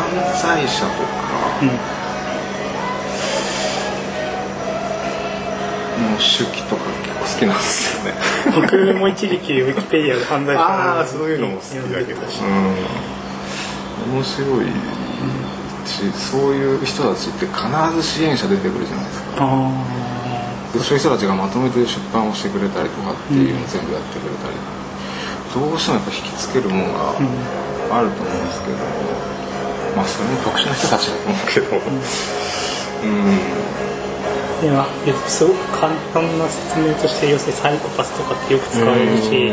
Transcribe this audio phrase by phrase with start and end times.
[0.00, 1.90] 犯罪者とか。
[6.00, 8.14] の手記とか結構好きなんですよね。
[8.54, 12.28] 僕も一時期ウィキペディアで犯罪者ああそういうのも好きだけど。
[12.30, 12.74] しうん。
[14.14, 14.66] 面白い
[15.84, 17.60] しそういう人たちって必
[17.94, 19.36] ず支援者出てくるじゃないですか。
[20.72, 24.54] そういう人たちがまとめて出版をしてくれたりとかっていうのを全部やってくれたり、
[25.52, 27.10] どうしてもやっぱ引きつけるものが
[27.98, 28.76] あると思うんですけど、
[29.96, 31.76] まあそれも特殊な人たちだと思うけど。
[31.76, 31.78] う
[33.08, 33.10] ん。
[34.60, 34.62] あ
[35.06, 39.46] いやすごく簡単な説明として要するにサイコパスとかってよく使われるし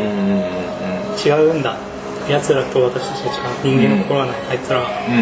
[1.26, 1.78] 違うんだ。
[2.28, 3.32] 奴らと私たちは
[3.64, 5.12] 違う人間の心はないあいつらはう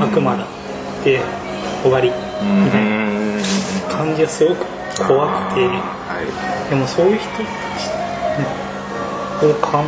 [0.00, 0.44] ん悪魔だ
[1.04, 1.20] で
[1.82, 2.10] 終わり。
[2.10, 2.14] み
[2.70, 2.90] たいな
[3.96, 4.66] 感じがすごく
[5.06, 5.60] 怖くて。
[5.68, 5.76] は
[6.66, 6.70] い。
[6.70, 7.42] でもそういう人たち
[9.46, 9.84] を考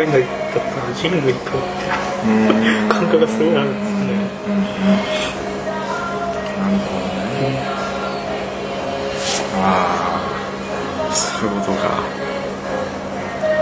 [0.00, 0.20] えだっ
[0.54, 1.58] たら人類かって
[2.88, 4.08] 感覚がすごいあるんですね。
[9.60, 9.62] あ
[11.10, 11.82] あそういうことか。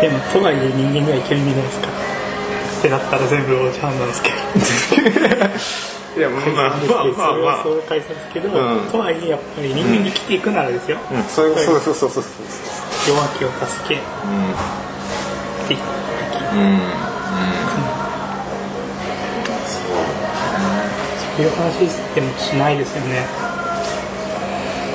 [0.00, 1.88] でもとはいえ人間にはいけるんじゃないですか？
[1.88, 4.36] ってなったら全部おじゃんなんですけど。
[6.16, 7.56] いやまあまあまあまあ。
[7.58, 8.54] はそう解散ですけど、うん
[8.90, 11.22] とはいえやっぱり人間に生きていくならですよ、うん。
[11.24, 12.28] そういうそうそうそうそうそ
[13.12, 13.94] う弱気を助け。
[13.96, 13.98] う
[15.68, 16.80] ていくんうんうん
[21.42, 21.78] いう話
[22.14, 23.26] でもしないですよね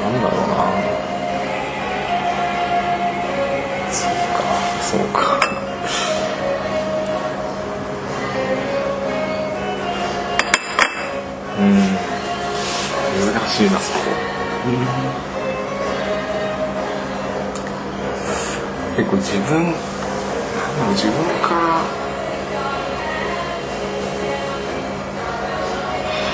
[0.02, 0.56] なんだろうな
[3.92, 4.44] そうか。
[4.82, 5.56] そうか。
[11.58, 11.66] うん
[13.34, 14.00] 難しいなそこ
[18.98, 19.95] 結構自分
[20.94, 21.82] 自分から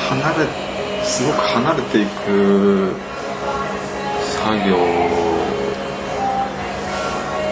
[0.09, 0.45] 離れ
[1.03, 2.93] すごく離れていく
[4.37, 4.77] 作業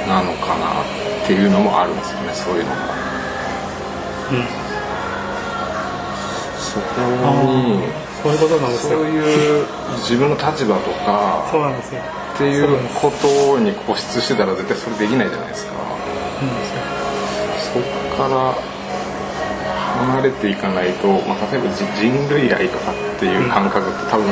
[0.08, 0.82] なのかな
[1.24, 2.20] っていうのもあるんですよ。
[2.22, 2.76] ねそういうのが
[4.32, 4.46] うん
[6.60, 7.02] そこ
[7.46, 7.84] に
[8.22, 9.06] そういうことなんですそうよ。
[9.06, 9.66] いう
[10.00, 12.02] 自分の立場とかそうなんですよ。
[12.36, 15.74] っていうことに固執してたら絶対それできないじゃないですか
[16.40, 17.82] そこ
[18.16, 18.56] から
[20.00, 24.26] 離れていかないと、まあ、例えば人人類愛とかっていう感覚って多分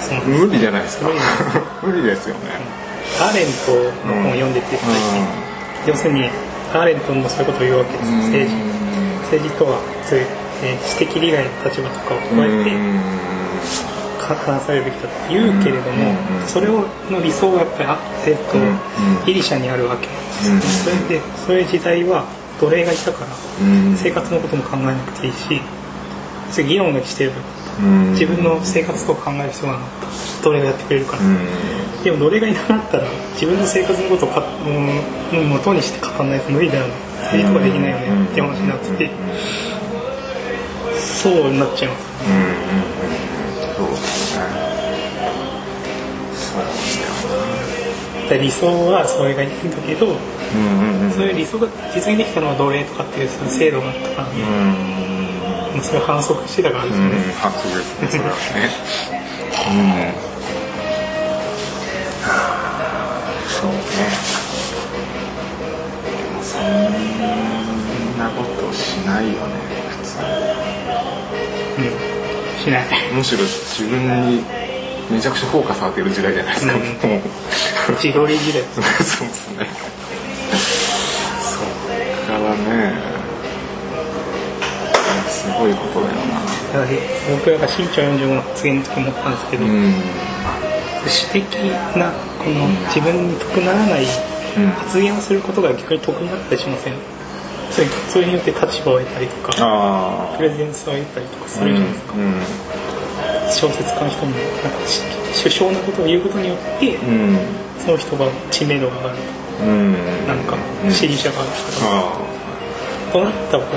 [0.00, 1.10] そうなん無理じゃないですか。
[1.82, 2.40] 無理ですよね。
[3.20, 3.72] アーレント
[4.06, 5.26] の本を読んでて最近、
[5.86, 6.30] 要するに
[6.72, 8.16] アーレントもそういうことを言うわけですよ。
[8.16, 8.56] 政治。
[9.36, 10.26] 政治とはそういう、
[10.62, 12.70] えー知的利害の立場とかを加えて
[14.36, 16.14] か話されるべきだって言うけれども、
[16.46, 18.78] それをの理想がやっぱりあって、えっとうん。
[19.26, 22.24] ギリシャにあるわけなんですよ、それでそういう時代は
[22.60, 23.30] 奴隷がいたから
[23.96, 25.60] 生活のことも考えなくていいし
[26.50, 30.08] それ議論がしてればよかった自分の生活とか考える必要がなかった。
[30.42, 31.22] 奴隷がやってくれるから、
[32.04, 36.94] でも奴隷がいなくなったら自分の生活のことをかもう元にして語らないと無理だよね。
[37.32, 38.24] 政治とかできないよね。
[38.30, 39.10] って話になってて。
[40.98, 42.04] そうなっちゃいます。
[42.06, 42.97] そう
[48.28, 50.12] ですで理想はそれがいいんだけどよ
[50.54, 51.10] うんうん。
[51.12, 54.30] そういう理想が実現できたのは奴隷とかっていうそういう制度があったから、ま
[55.80, 58.02] あそれ反則してたからですよね、うん発です。
[58.02, 58.36] ねそれはね
[59.70, 59.72] う
[60.14, 60.28] ん。
[63.48, 63.78] そうね
[66.16, 66.62] でもそん。
[68.18, 69.38] なことしないよね
[69.90, 70.18] 普通
[71.78, 72.64] うん。
[72.64, 74.42] しないむしろ自分に
[75.10, 76.80] めちゃくちゃフォーカス当てる時代じゃないですか、うん。
[76.80, 77.20] もう
[77.92, 78.62] 自撮り時代。
[78.62, 79.66] そうですね。
[81.40, 83.18] そっからね。
[85.28, 86.98] すごいことだよなだから
[87.30, 89.94] 僕が身長45の発言の時思ったんですけど、うん
[91.06, 91.44] 私的
[91.96, 94.04] なこの自分に得ならない
[94.58, 96.94] うん発言をすることが逆に得になったりしません
[97.70, 102.97] それそれによって立場を得たりとかあプレゼンスを得たりとかすあるじゃないですか、うん
[103.50, 105.02] 小説家の人もなんかし
[105.42, 107.38] 首相なことを言うことによって、うん。
[107.78, 109.16] その人が知名度が上がる。
[109.62, 109.92] うん。
[110.26, 110.90] なんかうん。
[110.90, 112.18] 支持者があるとか、
[113.08, 113.68] あとなった場合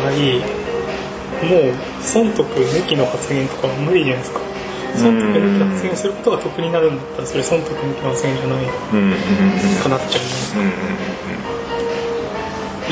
[1.41, 1.73] もう
[2.03, 4.39] 損得抜きの発言とかは無理じゃないですか。
[4.95, 8.65] 損得抜きの発言することが得になるんだったらそれ損得抜きの発言じゃない。
[9.81, 10.25] かなっちゃうん。
[10.25, 10.63] ですうん。
[10.63, 10.71] うん。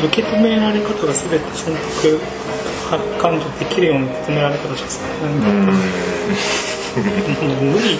[0.08, 2.20] 受け止められ方が全て損得
[3.22, 5.66] 感情できるように受け止められ方しかされないん。
[5.68, 8.00] だった無理。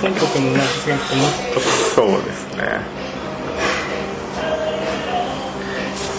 [0.00, 1.60] 全国のなんかもった
[1.94, 3.02] そうですね。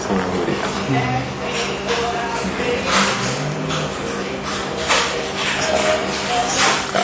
[0.02, 0.68] それは無理だ。
[0.90, 1.24] な、ね、
[6.90, 7.00] うか、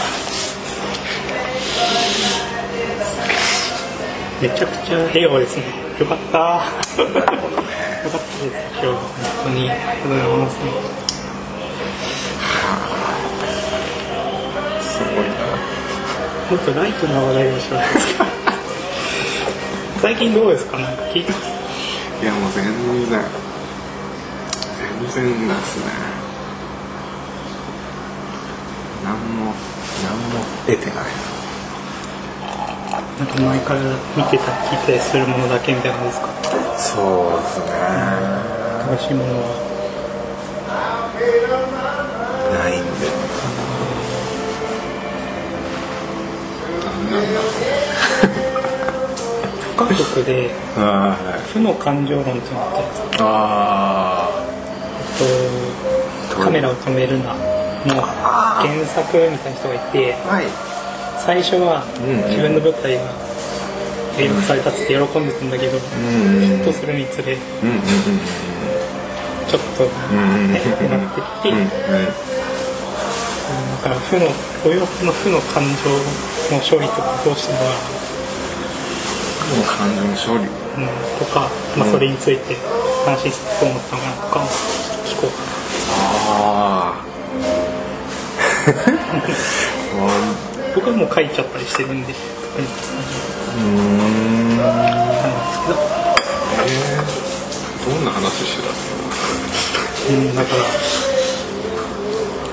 [4.41, 4.97] めちゃくちゃ
[5.39, 5.63] ですね。
[5.99, 6.37] よかった。
[7.01, 8.45] よかったです。
[8.73, 8.99] 今日本
[9.43, 9.69] 当に。
[9.69, 11.08] ただいま
[16.49, 17.87] もっとライトな話題をします
[20.01, 20.79] 最近どうですか？
[20.79, 21.45] なんか聞いてます？
[22.23, 23.21] いやもう全然
[24.99, 25.85] 全然ですね。
[29.03, 29.53] 何も
[30.03, 30.95] 何も得てない。
[33.19, 33.79] なんか前から
[34.15, 36.27] 見てたり聞いたりするものだけみたいなのですか？
[36.77, 37.01] そ
[37.37, 37.71] うですね。
[38.89, 39.68] 楽しいものは
[49.77, 51.41] 韓国ではい。
[51.53, 52.65] 負の感情論っていうのが
[53.19, 54.45] あっ
[55.21, 55.23] え
[56.31, 60.45] っとカメラを止めるなの原作みたいな人がいてあはい。
[61.19, 61.83] 最初は
[62.29, 63.01] 自分の舞台が
[64.19, 71.73] 映画されたっつって喜んでたんだけど、うんヒットするにつれちょっとうんうんえってなってきて、うんうんだ
[73.79, 74.27] から負の
[74.65, 75.69] お洋服の負の感情
[76.55, 77.65] の処理とかどうしてもは、
[79.55, 80.85] もう感情の処理うん、
[81.17, 82.55] とか、まあ、それについて
[83.05, 84.15] 話してどう思ったのかな。
[84.15, 84.39] とか
[85.05, 85.37] 聞こうか
[86.31, 86.97] ああ
[90.75, 92.13] 僕はもう書いちゃったりしてるんで。
[93.57, 94.57] うん。
[94.57, 94.65] なん。
[95.39, 95.79] ですけど
[97.95, 98.69] どんな話してた
[100.09, 100.63] うん、だから、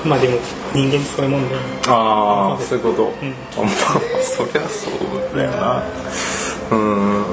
[0.05, 0.39] まあでも
[0.77, 1.55] 人間ってそういうもんで、
[1.89, 3.09] ああそういうこと、ん。
[3.09, 3.73] あまあ
[4.21, 4.93] そりゃそう
[5.37, 5.83] だよな。
[6.71, 7.33] うんう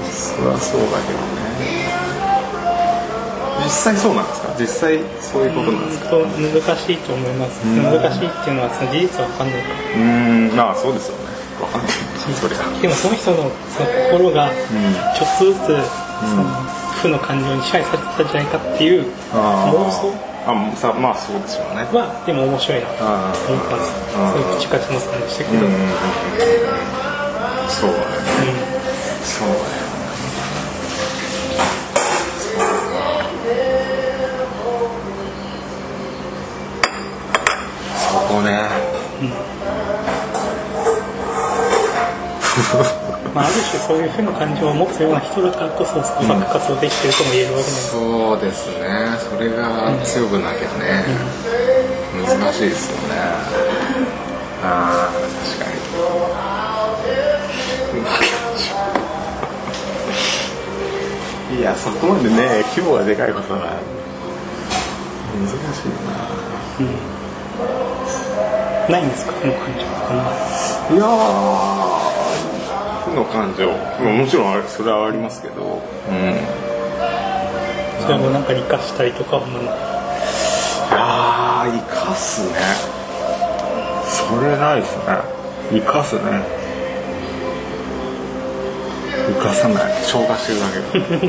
[0.00, 1.92] んそりゃそうだけどね。
[3.64, 4.48] 実際そうなんですか？
[4.58, 6.10] 実際そういうことなんですか？
[6.10, 7.64] と難しいと思います。
[7.66, 7.82] ん。
[7.82, 9.74] 難しいっていうのはその事実は分かんないから。
[9.96, 10.56] うん。
[10.56, 11.24] まあそうですよね。
[11.60, 11.92] わかんない。
[12.40, 12.58] そりゃ。
[12.80, 13.36] でもその人の
[13.72, 16.44] その心がちょっとずつその
[17.02, 20.08] 負の感情に支配されてたんじゃないかっていうあ妄想
[20.46, 22.86] ああさまあそうでしょうねはでも面白いな。
[22.88, 23.78] とあ思ったん。
[23.80, 25.64] そういう口かちのさんでしたけど。
[25.66, 25.72] うん。
[25.72, 25.80] うん
[27.66, 28.04] そうだね
[29.24, 29.60] そうだよ。
[37.96, 38.68] そこね
[43.34, 47.90] まあ、ある種そういう負の感情を持つような人だからこそ創作活動できてるとも言えるわけなんです。
[47.90, 47.98] そ
[48.36, 49.18] うですね。
[49.18, 51.02] それが強くなきゃね、
[52.14, 53.14] 難しいですよね。
[54.62, 55.66] ああ確か
[61.54, 61.58] に。
[61.58, 63.60] いやそこまでね規模がでかいことは
[65.34, 65.88] 難しい
[68.90, 68.98] な。
[68.98, 69.32] いんですか？
[69.32, 69.80] 負の感情。
[70.94, 72.23] いやー
[73.04, 73.68] 負の感情。
[73.68, 75.62] まあもちろんそれはありますけど。
[75.62, 76.36] うん。
[78.02, 79.60] それもなんか理解したりとかはま
[80.90, 82.54] あ生かすね。
[84.06, 85.04] それないですね。
[85.72, 86.64] 生かすね。
[89.26, 89.82] 生かさない。
[90.04, 91.28] 消化してるだけ。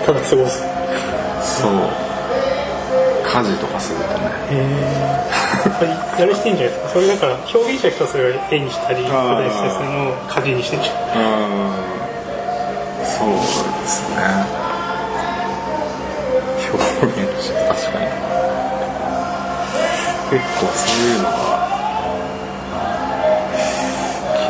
[0.00, 0.62] だ ただ過ごす。
[1.42, 1.72] そう。
[3.24, 4.30] 家事とかするとね。
[4.50, 4.56] へ
[5.44, 5.47] え。
[6.18, 6.88] やるしてんじゃないですか。
[6.90, 9.12] それだから表現者の人はそれを絵にしたり、あー。
[9.36, 10.94] 答えしてそれの家事にしてんじゃん。
[10.94, 11.18] う
[11.72, 11.74] ん。
[13.04, 13.42] そうで
[13.86, 14.16] すね。
[16.68, 16.78] 表
[17.22, 18.06] 現者確かに。
[20.30, 21.32] 結構そういうのが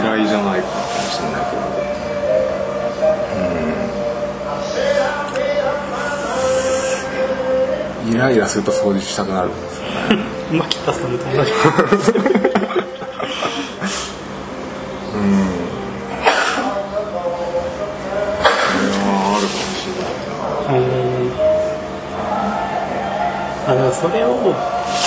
[0.01, 0.73] 嫌いじゃないかも
[1.09, 1.63] しれないけど。
[8.05, 8.13] うん。
[8.13, 9.88] イライラすると掃除したくなるんですよ
[10.53, 11.51] ね牧田さんと同じ。
[11.53, 12.19] それ
[18.95, 21.33] はあるかもしれないなうん。
[23.67, 24.27] あ、だからそれを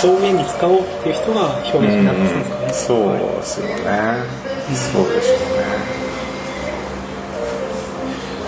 [0.03, 2.73] 表現に使おうっていう人が表現者になってたんですかね。
[2.73, 3.75] そうですよね、
[4.75, 5.63] そうでしょうね、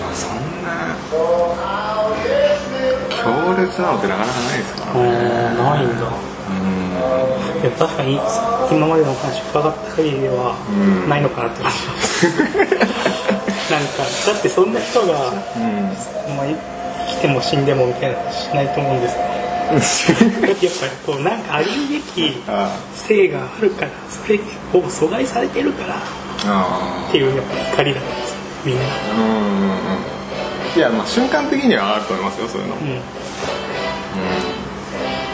[0.01, 0.69] まあ、そんな
[3.09, 5.13] 強烈なのってなかなかないですからうん、ね
[5.57, 6.32] ないんだ。
[7.61, 8.19] いや確かに
[8.71, 12.25] 今までのお話伺った限りではうんないのかなって思います。
[13.71, 15.13] なんかだってそんな人が、うん
[16.35, 16.45] まあ、
[17.07, 19.19] 生きても死んでもみたいな話しないと思うんですよ。
[20.41, 24.35] だってやっぱりこうなんかあるべきあ性があるからそれ
[24.73, 25.97] を阻害されてるからっ
[26.45, 28.81] あていうやっぱ怒りだったんですよみんな。
[29.17, 30.23] うんうんうん
[30.75, 32.99] いやまあ瞬間的にはあると思いますよそういうの、うん、うん、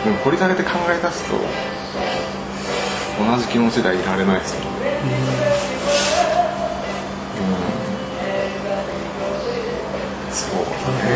[0.04, 1.36] でも掘り下げて考え出すと
[3.20, 4.68] 同じ気持ちではいられないですよね、
[10.28, 11.10] うん、そうだね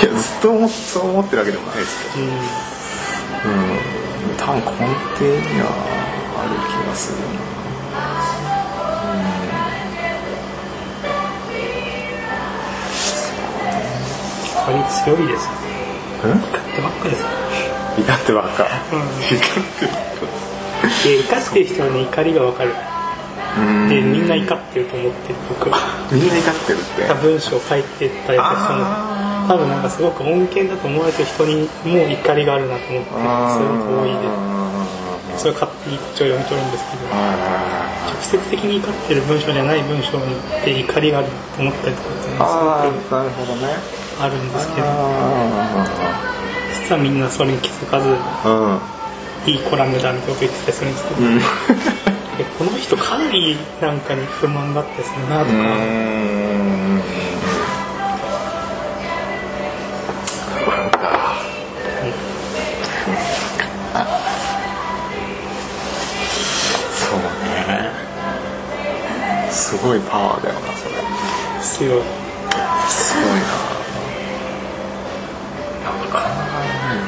[0.00, 2.32] いやずっとそう思ってるわけでもないですけど、うん、う
[4.32, 5.68] ん、多分根底には
[6.40, 7.69] ある気がするな
[14.70, 15.48] 怒り強いです。
[16.22, 17.24] 怒ってばっかです。
[17.98, 19.40] 怒ってばっか、 うん、怒っ
[19.78, 20.10] てばっか
[20.86, 22.70] 怒ってる人はね怒りがわかる。
[23.88, 25.78] でみんな怒ってると思ってる僕は。
[26.12, 27.14] みんな怒ってるって。
[27.14, 28.86] 文章を書いてたやつその
[29.48, 34.50] 多分なんかすごく恩恵だと思われてる人にも怒りがあるなと思ってすごく多いで
[35.36, 40.12] それを勝手にこっちを読み取るんですけど直接的に怒ってる文章じゃない文章
[40.64, 44.86] で怒りがあると思ったりとかっていうのはすごくあるんですけど。
[46.90, 48.16] 実はみんなそれに気づかず
[49.46, 51.40] いいコラムだみたいなこと言ってたりするんですけど、うん、
[52.58, 55.52] この人かなりなんかに不満があってするなとか。
[69.52, 70.88] すごいパワーだよなそ
[71.84, 71.88] れ。
[71.88, 72.19] 強い
[75.84, 76.98] なかなかない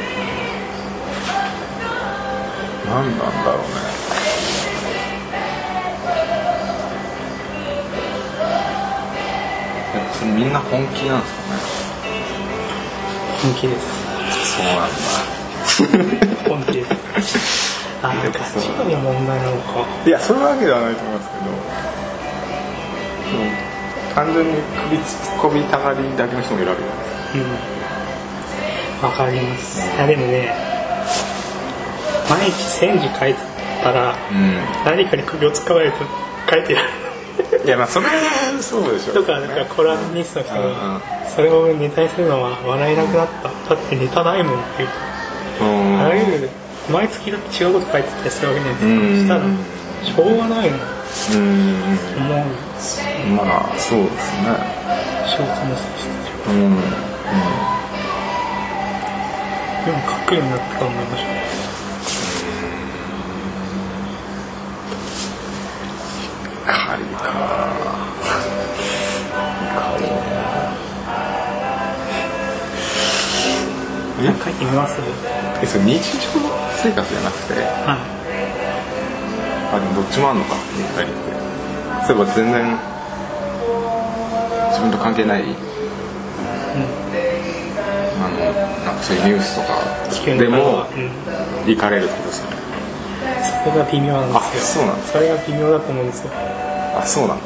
[2.86, 3.66] 何なんだろうね。
[9.94, 11.32] やっぱみんな本気なんです。
[11.32, 11.60] かね
[13.42, 13.82] 本気です。
[14.56, 14.94] そうなんだ
[16.48, 16.88] 本気です。
[18.02, 21.28] ああ価値観の問題なのかいやそういうわけではないと思います。
[21.30, 21.44] けど
[24.14, 24.52] 単純に
[24.84, 25.04] 首突っ
[25.38, 27.14] 込みたがりだけの人もいるわけじゃないです。
[27.32, 27.81] か、うん、
[29.10, 30.54] かります、いやでもね
[32.30, 33.40] 毎日戦時書いて
[33.82, 34.54] たら、うん、
[34.84, 35.98] 何かに首を突っ込まれると
[36.50, 36.80] 書いてる。
[37.64, 38.12] いやまあそれは
[38.60, 41.00] そうでしょう、ね、とかだからコラムニストの人が
[41.34, 44.88] それをネタにするのは笑えなくなった、だってネタないもんっていう。
[45.98, 46.48] あらゆる
[46.90, 49.42] 毎月だって違うこと書いてたりするわけじゃないですか、したら
[50.02, 52.44] しょうがないの思う
[53.36, 53.42] ま
[53.72, 54.48] あそうですね。
[55.30, 56.82] 承知の人たちうん、うん、
[59.84, 61.28] でも書くようになって考えましょう
[66.64, 67.22] 怒りか。
[69.62, 70.04] 怒り
[74.22, 75.00] ね書いてみます
[75.62, 76.28] えそれ日常
[76.82, 78.12] 生活じゃなくて、はい
[79.74, 80.54] あでもどっちもあるのか。
[80.54, 81.32] 二人って
[82.06, 82.78] そういえば全然
[84.68, 85.50] 自分と関係ない、うん、
[89.02, 90.86] そういうニュースとかでも
[91.66, 92.56] 行かれるってことですよね。
[93.64, 94.84] それが微妙なんですよ。
[94.84, 96.30] そうなんですそれが微妙だと思うんですよ。
[96.96, 97.44] あそうなんだ。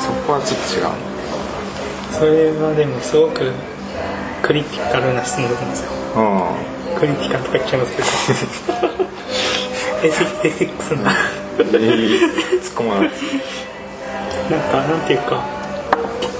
[0.00, 1.08] そこはちょっと違う。
[2.12, 3.52] それはでもすごく
[4.42, 8.98] クリティカルな質問だと思うんですよ、うん、クリティカルとか言っちゃいますけど。
[10.00, 11.10] エセエセックスな
[11.58, 11.74] 突っ
[12.74, 13.10] 込まない。
[14.48, 15.42] なんかなんていうか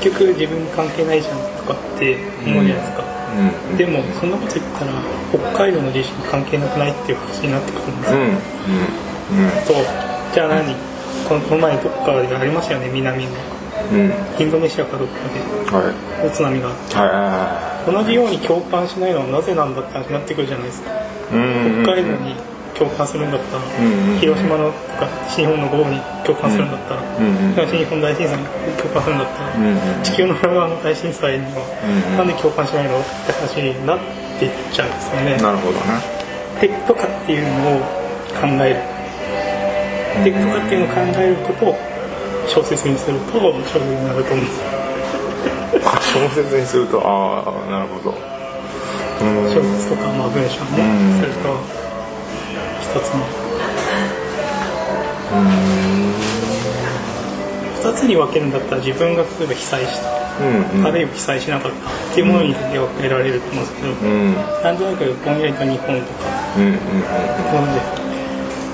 [0.00, 2.16] 結局自分に関係ないじゃんとかって
[2.47, 3.04] 思うじゃないですか、
[3.38, 4.92] うん、でもそんなこと言ったら
[5.30, 8.09] 北海道の地震関係なくないっていう話になってくるんで。
[8.09, 8.12] す
[9.73, 9.85] よ、と
[10.35, 10.75] じゃあ何？
[11.28, 12.90] この前どっかでありましたよね？
[12.92, 13.30] 南の、
[13.92, 15.40] うん、インドネシアかどっかで、
[15.76, 20.90] はい、大津波があって、はい、同じように共感しないのはなぜなんだって話になってくるじゃないですか、
[21.28, 21.37] 北
[21.92, 22.35] 海道に
[22.78, 28.47] 共感するんだったら、うんうん、広島のとか西日本の豪雨に共感するんだったら、うんうん、東日本大震災に
[28.78, 33.99] 共感するんだったら、うんうん、地球の裏側の大震災には、うんうん、なんで共感しないのって話になっ
[34.38, 35.37] ていっちゃうんですよね。
[35.42, 35.99] なるほどね。
[36.61, 37.80] 敵とかっていうのを
[38.38, 38.80] 考える。
[40.25, 41.76] 敵とかっていうのを考えることを
[42.47, 44.78] 小説にすると小説になると思うんですよ。
[46.14, 48.38] 小説にするとああなるほど。
[49.18, 51.77] 小説とか、まあ、文章ね、すると
[52.99, 53.23] 2つに
[57.78, 60.11] 2つに分けるんだったら自分が例えば被災した、
[60.43, 61.83] うんうん、あるいは被災しなかったっ
[62.14, 66.26] ていうものに分けられると思うんですけど、うん、なんとなくぼんやりと日本とか、
[66.57, 67.07] うんうんうん、で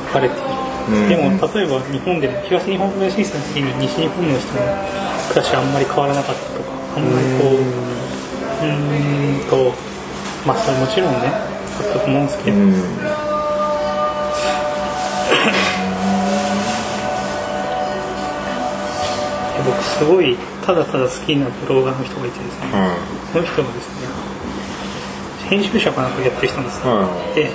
[0.08, 4.60] 分かれている、でも例えば日本でも東日本大震災の時に西日本の人の
[5.28, 9.14] 暮らしはあんまり変わらなかったとかあんまりこううん。
[9.50, 9.72] と
[10.46, 12.56] まあそれもちろんねあったと思うんですけど、
[19.64, 22.66] 僕すごいただただ好きなブロガーの人がいてですね、
[23.32, 24.08] その人がですね
[25.48, 27.50] 編集者かなんかやってる人なんですよ、で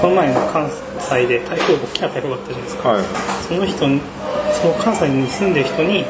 [0.00, 2.82] この前の関西で台風大きな台風があったじゃないですか、
[3.48, 3.86] その人そ
[4.68, 6.04] の関西に住んでる人に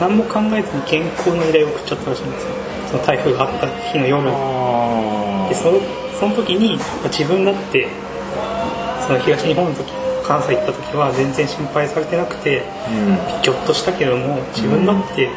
[0.00, 2.50] 何も考えずに健康の依頼を送っちゃったらしいんですよ。
[2.90, 4.24] その台風があった日の夜
[5.48, 5.80] でその
[6.18, 7.88] その時に自分だって
[9.06, 9.92] その東日本の時
[10.26, 15.30] 関西行った時は全然心配されてなくて、うん、ぎょっとしたけども自分だって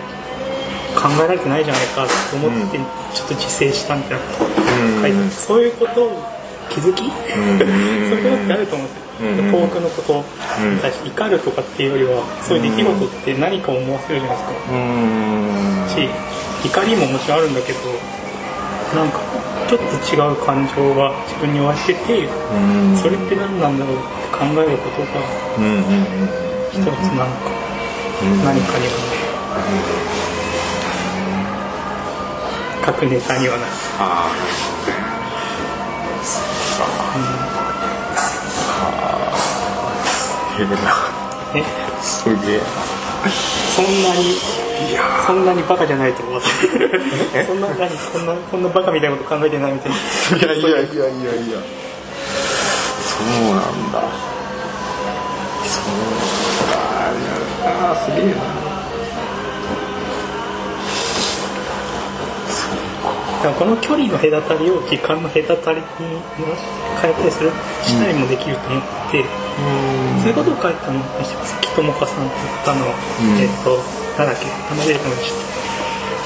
[0.97, 2.77] 考えられてないじゃないかと思って、
[3.13, 6.23] ちょっと自制したみたいなことを書いてある、そういうことを
[6.69, 8.89] 気づき、そういうことってあると思うん。
[8.89, 10.23] ですよ遠くのこと
[10.63, 14.63] に対して怒るとかっていうよりはそういう出来事って何か思わせるじゃないですか。
[15.91, 16.07] し
[16.63, 17.79] 怒りももちろんあるんだけど
[18.95, 19.19] なんか
[19.67, 22.27] ちょっと違う感情が自分に湧いてて
[22.95, 25.07] それって何なんだろうって考えることが
[26.71, 27.35] 一つなんか
[28.45, 28.91] 何かには
[32.85, 33.71] 各ネタにはなる。
[33.99, 34.31] ああ、
[37.35, 37.49] うん
[40.57, 40.75] げえな
[41.55, 41.63] え
[42.01, 42.59] すげえ
[43.75, 44.35] そんなに
[45.25, 51.59] そんなにバカじゃないと思うそんな何そんなこんなバカみたいなこと考えてないみたいないやいやいやいやいや
[52.99, 54.28] そうなんだ
[57.69, 58.69] だあすげえ。
[63.43, 65.85] なこの距離の隔たりを時間の隔たりに
[67.01, 67.51] 変えたりする
[67.83, 73.77] 自体もできると思って、うん、そういうことを書いたのが関智香さんという方の、うん、えっ、と
[74.19, 75.09] なんだっけ名前出てこ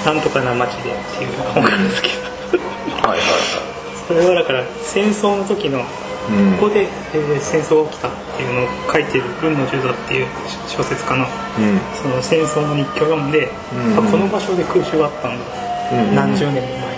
[0.05, 2.13] ななんとかな街でっていう本があるんですけど。
[3.07, 3.73] はいはいはい。
[4.07, 5.83] それはだから戦争の時の
[6.59, 10.27] ここで、えー、戦争が起きたっていうのを書いてる文野十座っていう
[10.67, 11.25] 小説家の,、
[11.99, 13.51] その戦争の日記を読んで、
[13.97, 15.45] あこの場所で空襲があったんだ、
[16.15, 16.93] 何十年も前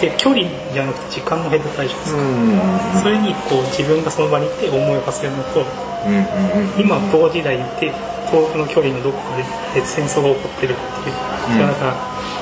[0.00, 5.66] で距離じゃなくて時間の隔たりじゃないですか、それにこう自分がその場にいて思いを馳せるのと、
[6.78, 7.92] 今同時代にいて
[8.30, 9.36] 遠くの距離のどこか
[9.74, 11.96] で戦争が起こってるっていう、うん、だから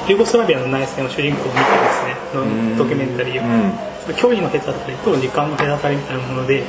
[0.07, 3.73] ユーゴスラビアの内戦を主人公を見てですねのドキュメンタリーを、うん、
[4.15, 6.65] 距離の隔たりと時間の隔たりみたいなもので、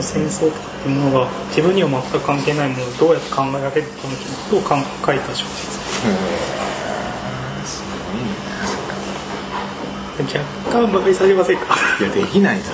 [0.00, 4.76] 戦争とかっていうものが自分には全く関係ないものをどうやって考えられるかみたいなことを書
[5.14, 5.78] いた小説、
[10.20, 10.28] 若
[10.70, 11.76] 干馬鹿にされませんか？
[12.00, 12.72] いやできないです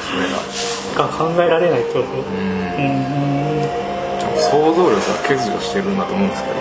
[0.95, 2.27] それがが考えられないってことうん。
[4.37, 6.57] 想像力が欠如してるんだと思うんですけど。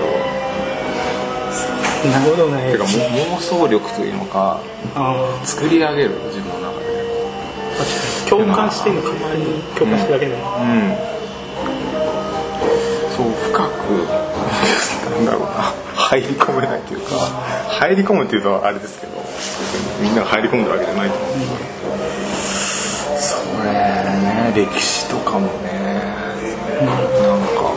[2.05, 2.71] なるほどね。
[2.73, 4.59] てか妄想力というのか
[5.43, 6.61] 作り上げる自分
[8.29, 10.97] 共感してるの簡単に共感してるだけでも、うん、うん、
[13.15, 13.71] そう深く
[15.11, 15.85] なんだろうな。
[16.05, 17.07] 入り込めないというか
[17.67, 19.13] 入り込むっていうとあれですけど
[20.01, 21.49] みんなが入り込んでるわけじゃないと思うけど、
[23.19, 24.53] それね。
[24.55, 25.71] 歴史とかもね、
[26.79, 27.73] うん、なんか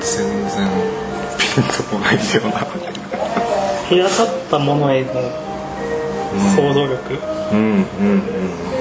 [0.00, 0.70] 全然
[1.38, 2.60] ピンとこないんだよな。
[3.90, 5.08] 隔たったものへの
[6.56, 8.72] 想像力、うん、うんうんうん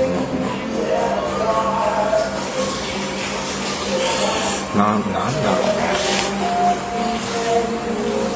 [4.78, 5.28] ななんだろ
[5.62, 5.82] うね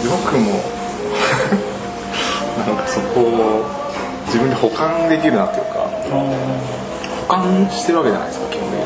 [0.03, 0.51] よくも
[2.57, 3.65] なんかそこを
[4.25, 5.79] 自分で保管できるなっていうか
[7.21, 8.85] 保管してるわけじゃないですか基本的に、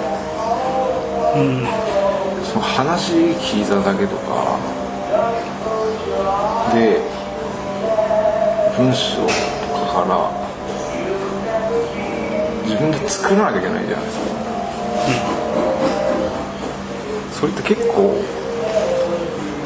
[1.36, 4.60] うん、その話聞いただけとか
[6.74, 7.02] で
[8.78, 9.34] 文章と
[9.88, 10.38] かから
[12.70, 14.26] 自分で作らなきゃいけないじゃないですか、
[17.42, 18.22] うん、それって結構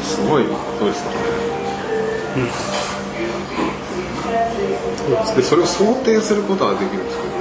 [0.02, 1.18] すごいことですよね、
[2.38, 2.40] う
[2.80, 2.84] ん
[5.36, 7.34] でそれを想定することはできるんですけど、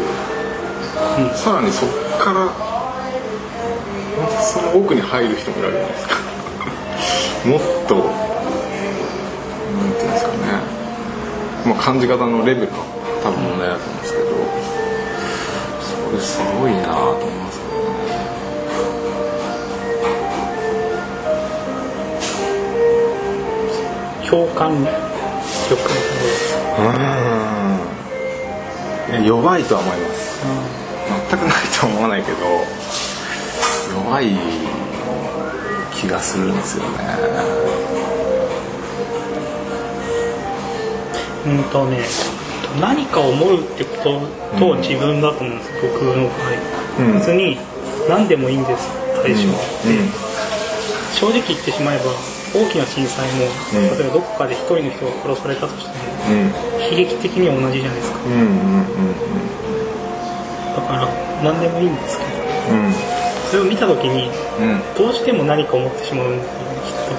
[1.28, 2.50] うん、さらにそこから
[4.42, 6.14] その奥に入る人もいるわけじゃないですか。
[7.46, 8.04] もっとなん
[9.92, 10.36] ていうんですかね、
[11.66, 12.78] まあ、感じ方のレベルの
[13.22, 13.91] 多分問題だと思うんですけど。
[24.52, 24.90] けどね
[25.68, 25.96] 共感
[29.18, 30.40] うん弱いとは思います、
[31.30, 32.38] 全くないとは思わないけど
[33.94, 34.32] 弱い
[35.94, 36.92] 気がするんですよね
[41.46, 41.98] うんとね
[42.80, 46.30] 何か思うってことと自分だと思うんです、うん、僕の場
[47.02, 47.58] 合、うん、別に
[48.08, 48.88] 何でもいいんです
[49.22, 52.04] 対象は、うん、正直言ってしまえば
[52.52, 56.52] 大きな震災も、うん、例えばどこかで一人の人が殺されたとしても、うん、
[56.92, 59.16] 悲劇的には同じじゃないですか、うんうんうんうん、
[60.76, 61.08] だから
[61.42, 62.30] 何でもいいんですけど、
[62.76, 62.92] うん、
[63.50, 64.30] それを見た時に、
[64.96, 66.52] どうしても何か思ってしまうんだよね
[66.84, 67.16] きっと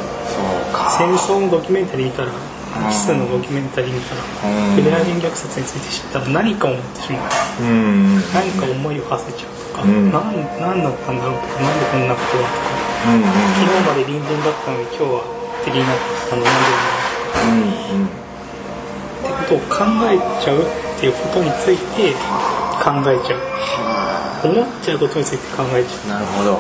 [0.98, 2.32] 戦争のドキュメンタリー見たら
[2.82, 4.22] ナチスのドキュメンタリー見たら
[4.78, 7.22] ユダヤ人虐殺について知ったら何か思ってしまう、
[8.34, 15.20] 何か思いを馳せちゃうとか、うん、何何だったんだろうとかなんでこんなことはとか、うんうん、昨日まで隣人だったのに今日は
[15.66, 15.98] 敵になっ
[16.30, 16.72] たのなんで、
[17.44, 20.66] うんうん、ってことを考えちゃうっ
[21.00, 22.13] ていうことについて
[22.80, 23.39] 考えちゃう、
[24.50, 26.10] 思っちゃうことについて考えちゃう。
[26.10, 26.58] なるほど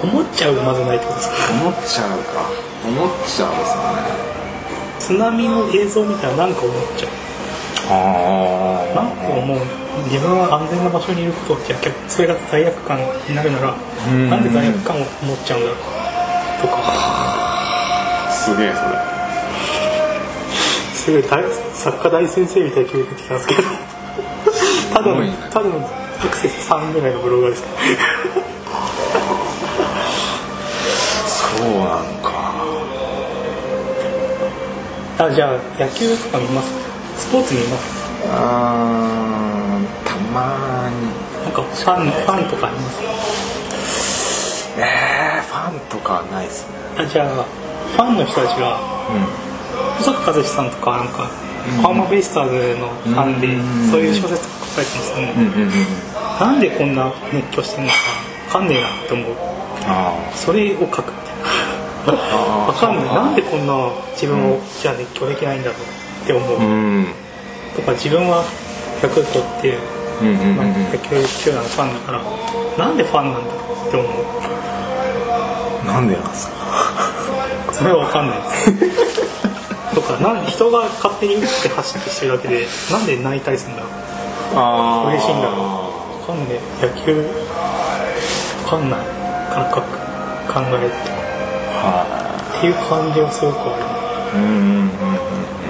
[0.02, 1.34] 思っちゃうがまずないってことですか？
[1.52, 2.44] 思っちゃうか。
[2.86, 4.04] 思っちゃうですよね。
[5.00, 7.10] 津波の映像見たら何か思っちゃう。
[7.90, 8.57] ああ
[8.94, 9.58] なんか思う
[10.10, 11.74] 自分は安全な場所にいることって
[12.08, 12.98] それが罪悪感
[13.28, 13.74] になるなら
[14.30, 15.76] なんで罪悪感を持っちゃうんだろう
[16.62, 16.74] とか。
[18.32, 18.88] すげえそれ。
[20.94, 21.22] すごい
[21.74, 23.62] 作家大先生みたいな気分出てきたんですけど。
[24.94, 25.90] ただのただの
[26.24, 27.62] アクセス3ぐらいのブロガーです。
[27.62, 27.68] か
[31.26, 31.78] そうなん
[32.22, 32.32] か。
[35.18, 36.68] あじゃあ野球とか見ます？
[37.18, 37.97] スポーツ見ます？
[38.30, 41.28] あたまに。
[41.44, 42.98] なんかファンファンとかあります？
[44.78, 46.76] えー、ファンとかないですね。
[46.98, 49.20] あじゃあファンの人たちが、うん、
[50.04, 55.70] 細木和志さんとかなんか、うん、ハーマベイスターズのファンで、うん、そういう小説書かれてますよね、うんうんうん、
[56.38, 57.96] なんでこんな熱狂してるのか
[58.46, 59.36] 分かんねえなって思う。
[60.34, 61.12] それを書く
[62.06, 63.04] わかんない。
[63.06, 65.78] なんでこんな自分をじゃあ熱狂できないんだろう
[66.24, 67.06] って思う、うん、
[67.76, 68.44] とか自分は
[69.02, 69.78] ヤクルトっていう、
[70.56, 72.22] まあ、野球球団のファンだから
[72.86, 74.12] なんでファンなんだろうって思う。
[75.86, 76.54] なんでなんですか？
[77.72, 78.38] それは分かんない。
[78.38, 78.44] で
[79.06, 83.88] すとかなんで人が勝手に打って走ってしてるだけでなんで泣いたりするんだろ
[85.04, 85.08] う。
[85.10, 86.26] 嬉しいんだろう。
[86.26, 87.14] 分かんない野球
[88.64, 89.00] 分かんない。
[89.54, 89.80] 感覚
[90.52, 91.18] 考えて。
[92.58, 93.62] っていう感じはすごくあ
[94.34, 94.38] る。
[94.38, 94.54] うんうんう
[94.84, 94.90] ん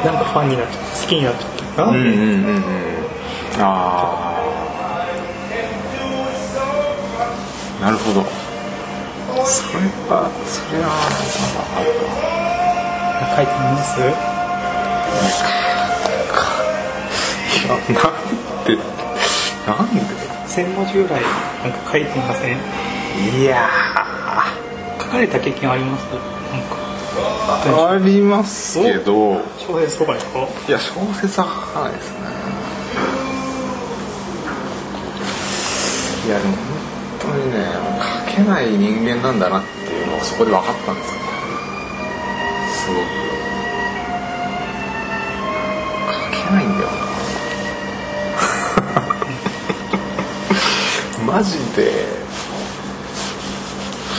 [0.04, 2.62] なんかファンになっちゃって好きになっちゃったなうんうんうんうん。
[3.60, 3.62] あ
[7.80, 8.24] あなるほど。
[9.44, 10.86] それはそれは
[11.76, 11.86] ある
[13.30, 14.00] な書いてみます？
[14.00, 14.02] い
[17.68, 17.86] やなん
[18.64, 18.68] で？
[19.66, 20.00] なんで？
[20.48, 21.22] 千文字ぐらい
[21.62, 22.56] なんか書いてません？
[23.40, 23.68] いや
[25.00, 26.04] 書かれた経験あります？
[27.64, 29.40] ありますけど。
[29.58, 30.16] 小説とかい
[30.70, 32.18] や小説は書かないですね。
[36.26, 36.62] いやでも本
[37.20, 37.64] 当にね
[38.28, 41.26] 書けない人間なんだなっていうのがそこで分かったんですよね。
[42.74, 43.02] すごく。
[46.12, 46.90] 書けないんだよ
[51.26, 51.32] な。
[51.34, 52.28] マジで。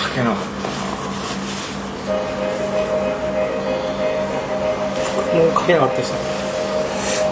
[0.10, 0.49] 書けなかった
[5.70, 6.14] けなかったです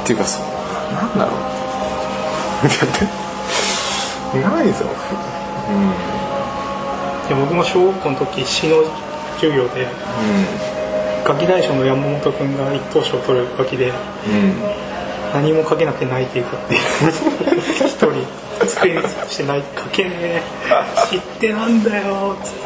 [0.04, 0.46] っていうかそう。
[0.94, 1.38] なんだろう。
[4.40, 4.86] ないぞ。
[5.70, 5.92] うん。
[7.28, 8.84] で僕も小学校の時詩の
[9.36, 9.90] 授業で、うん、
[11.24, 13.94] ガキ大将の山本君が一等賞を取るガキで、うん、
[15.34, 16.82] 何も書けなくて泣いていくっていう。
[17.88, 18.14] 一人
[18.66, 20.42] 机にして泣いて書けねえ。
[21.10, 22.38] 知ってなんだよ。
[22.40, 22.60] っつって。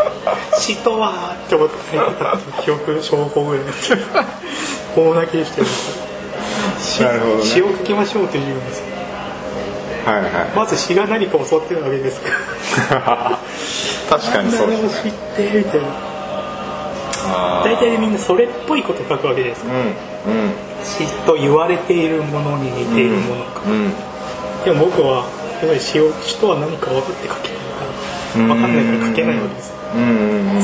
[0.59, 3.63] 詩とはって思って書いてた記憶小学校ぐらい
[4.95, 5.67] 大泣きしてる
[7.05, 8.79] なるほど、ね、詩を書きましょうという授業です。
[8.79, 8.85] よ
[10.05, 12.95] はいはい、まず詩が何か教わってるわけですか。
[12.95, 13.39] ら
[14.09, 16.11] 確かにそうです、ね、知ってみたいな。
[17.63, 19.71] 大体みんなそれっぽいこと書くわけですか。
[19.71, 19.93] ら、うんうん、
[20.83, 23.93] 詩と言われているものに似ているものか、うん、
[24.65, 25.25] でも僕は
[25.61, 27.85] やっぱり詩を詩とは何か分かって書けないか
[28.37, 29.73] ら分かんないから書けないわけです、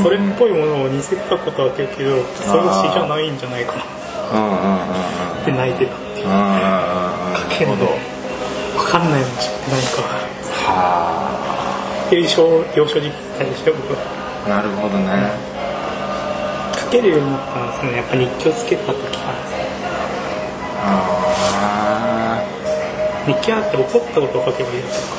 [0.03, 3.96] それっぽいものを似せたことはできるけどそれが詩じゃないんじゃないかな
[4.27, 7.75] って泣いてたっていう書けんの。
[7.75, 10.01] 分かんないの知ってないか。
[10.01, 10.71] は
[12.09, 12.13] あ。
[12.13, 13.15] 幼少幼少時期
[13.55, 13.99] して僕は。
[14.47, 15.31] なるほどね、
[16.79, 17.97] 書けるようになったんですね。
[17.97, 19.33] やっぱ日記をつけた時から。
[20.79, 21.13] あ
[21.73, 22.43] あ
[23.25, 25.09] 日記あって怒ったことを書けばいいです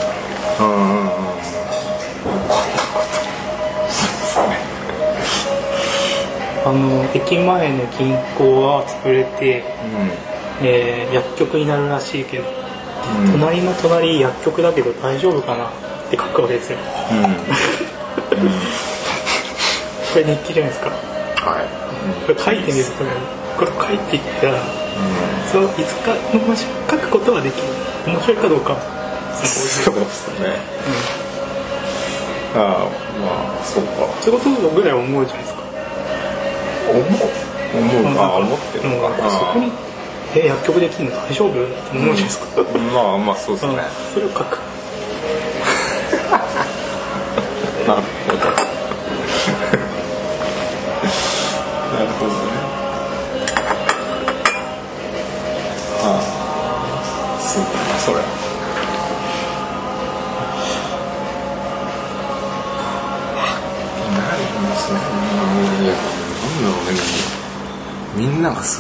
[0.56, 0.66] かう
[1.04, 1.07] ん
[6.68, 9.64] あの駅前の銀行は潰れて、
[10.60, 12.44] うん、えー、薬局になるらしいけど
[13.24, 15.68] うん、隣の隣薬局だけど大丈夫かな？
[15.68, 15.70] っ
[16.10, 16.78] て書くわけですよ、
[17.12, 17.18] うん。
[17.18, 17.24] うん、
[20.12, 20.90] これ日記じゃないですか？
[20.90, 21.64] はい、
[22.26, 22.90] これ書いてみると
[23.56, 24.52] これ書いていったら、
[25.50, 26.40] そういつかの
[26.90, 27.62] 書くことはできる。
[28.06, 28.76] 面白いかどうか
[29.32, 30.56] そうですね、
[32.56, 34.06] ああまあそうか。
[34.20, 35.47] そういうことぐらい思うじゃないですか
[36.90, 37.04] 思う。
[37.74, 39.10] 思うあ思ってるのか。
[39.22, 39.70] なそこに
[40.34, 41.50] え薬局できるの大丈夫？
[41.50, 44.40] って思うじゃないですか、うん、まあまあそうですね、それを書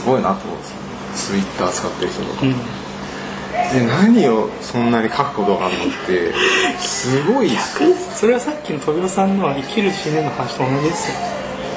[0.08, 0.78] ごいなと思うんですよ。
[1.14, 6.32] ツイッター使ってる人とか、うん、で何をそんなに書くことがあるのって
[6.78, 11.16] すごいそれはさっきの富雄さんの生きる死ねの話と同じですよ、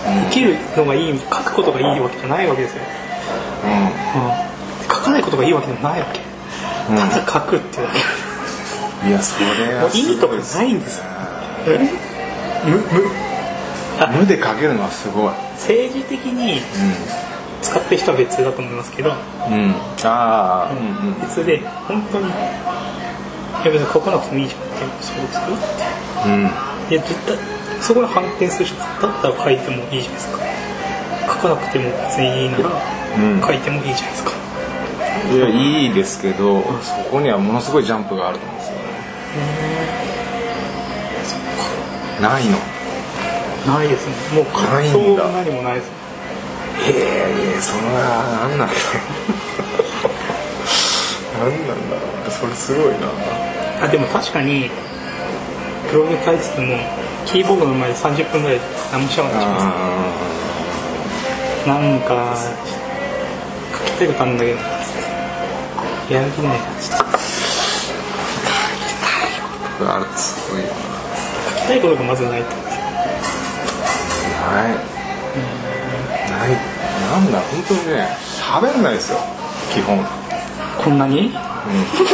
[0.07, 2.83] うん、生きるのがいい書くことがいいわけじゃないわけですよ、
[3.65, 4.33] うん、うん、
[4.83, 6.19] 書かないことがいいわけじゃないわけ、
[6.89, 7.99] ただ書くっていうだけ。
[9.07, 11.05] いやそれは意味とかないんですよ。
[12.63, 15.33] 無無無で書けるのはすごい。
[15.53, 16.61] 政治的に、
[17.71, 19.15] 使ってる人は別だと思いますけど、うん、
[20.03, 22.29] ああ、うん、別で本当にい
[23.63, 24.61] や別に書かなくてもいいじゃん。
[24.61, 26.45] ってそうですよって、うん、い
[26.95, 27.37] や絶対
[27.79, 28.87] そこに反転する人だっ
[29.21, 30.39] たら書いてもいいじゃないですか。
[31.27, 32.63] 書かなくても別にいいなら、
[33.47, 34.31] 書いてもいいじゃないですか。
[35.31, 38.81] いやいいですけどそこにはものすごいジャンプがあると思うんですよね。
[42.21, 42.57] ないの。
[43.65, 44.15] ないですね。
[44.35, 46.00] もう葛藤が何もないです
[46.83, 48.73] ええそれは何なんだ。
[48.73, 48.73] ろ
[51.47, 53.07] う何なんだろうそれすごいな。
[53.83, 54.69] あでも確かに
[55.91, 56.77] ブログ書いてても
[57.25, 58.59] キーボードの前で30分ぐらい
[58.91, 59.51] 何もしなかったしま
[61.63, 61.67] す。
[61.67, 62.35] なんか
[63.71, 64.59] 書きたいことあるんだけど
[66.09, 66.59] やる気ない。
[66.59, 67.19] なちょっと書き
[68.99, 69.23] たい
[69.77, 70.05] ことある。
[70.17, 70.71] すごいよな。
[70.71, 70.75] 書
[71.61, 72.61] きたいことがまずないとな
[74.67, 74.77] いない
[77.11, 78.07] なんだ本当にね
[78.39, 79.19] 喋んないですよ
[79.73, 79.99] 基本。
[80.81, 81.27] こんなに？
[81.27, 81.33] うん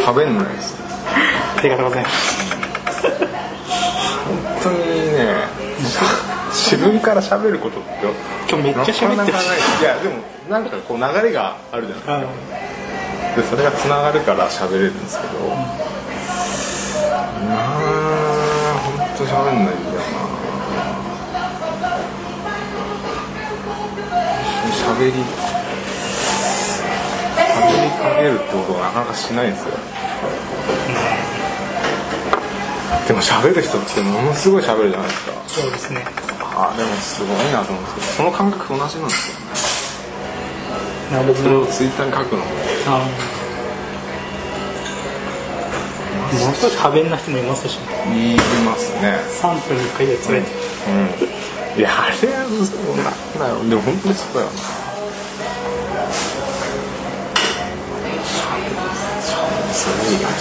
[0.04, 0.76] 喋んないです。
[1.56, 2.48] ありがとうございます。
[4.26, 4.78] 本当に
[5.14, 5.36] ね
[6.50, 7.90] 自分から喋ることって
[8.50, 9.38] 今日めっちゃ喋ってる
[9.82, 10.16] いやでも
[10.50, 12.20] なんかこう流れがあるじゃないですか。
[13.36, 15.58] でそれがつながるから喋れるんですけど、うん、ま
[17.54, 19.97] あ本当喋んないんだ
[24.88, 25.16] 喋り喋
[27.84, 29.78] りかけるってことはなかなかしないんですよ、う
[33.04, 35.34] ん、でも喋る人ってものすごい喋るじゃないですか。
[35.48, 36.06] そうですね。
[36.40, 39.38] あでもすごいなと思うんですけどその感覚と同じなんですよ。
[39.40, 39.46] ね
[41.12, 41.36] なるほど。
[41.36, 42.46] それをツイッターに書くのも。
[42.88, 43.06] あ
[46.34, 47.78] ものすごい多弁な人もいますし。
[47.78, 47.84] ね
[48.36, 49.20] いますね。
[49.42, 50.52] 3分に1回で詰めて、
[50.88, 50.98] うん、う
[51.78, 51.80] ん。
[51.80, 52.54] いやあれはそ
[52.94, 54.48] うなんだろうでも本当にそうだよ。
[54.48, 54.52] な
[60.08, 60.32] それ以外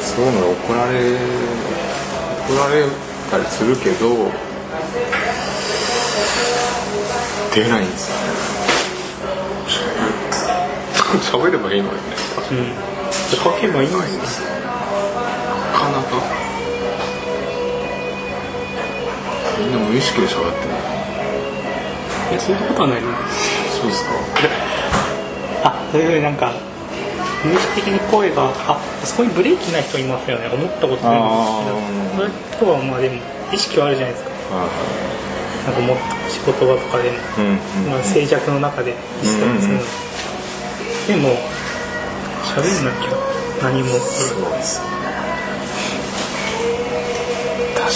[0.00, 0.98] そういうので怒られ
[2.48, 2.84] 怒られ
[3.30, 4.30] たりするけど
[7.54, 8.22] 出ないんですよね。
[11.32, 12.17] 喋ればいいのにね。
[12.48, 14.48] 書けばいいんですか。
[15.90, 16.16] なか
[19.58, 20.68] みんな無意識で喋ってる。
[22.30, 24.10] いやそんなことはないそうですか
[25.64, 26.52] あそういうふうになんか
[27.44, 30.48] 無意識的に声があそこにブレーキない人いますよね。
[30.48, 32.28] 思ったことないんですけど。
[32.60, 33.16] それとはまあでも
[33.52, 34.30] 意識はあるじゃないですか
[35.66, 35.96] なんかも
[36.28, 39.74] 仕事場とかでも、うんまあ、静寂の中で意識がする。
[39.74, 41.36] ので、でも
[42.58, 43.10] 喋んなきゃ。
[43.62, 43.88] 何も。
[43.92, 44.44] です確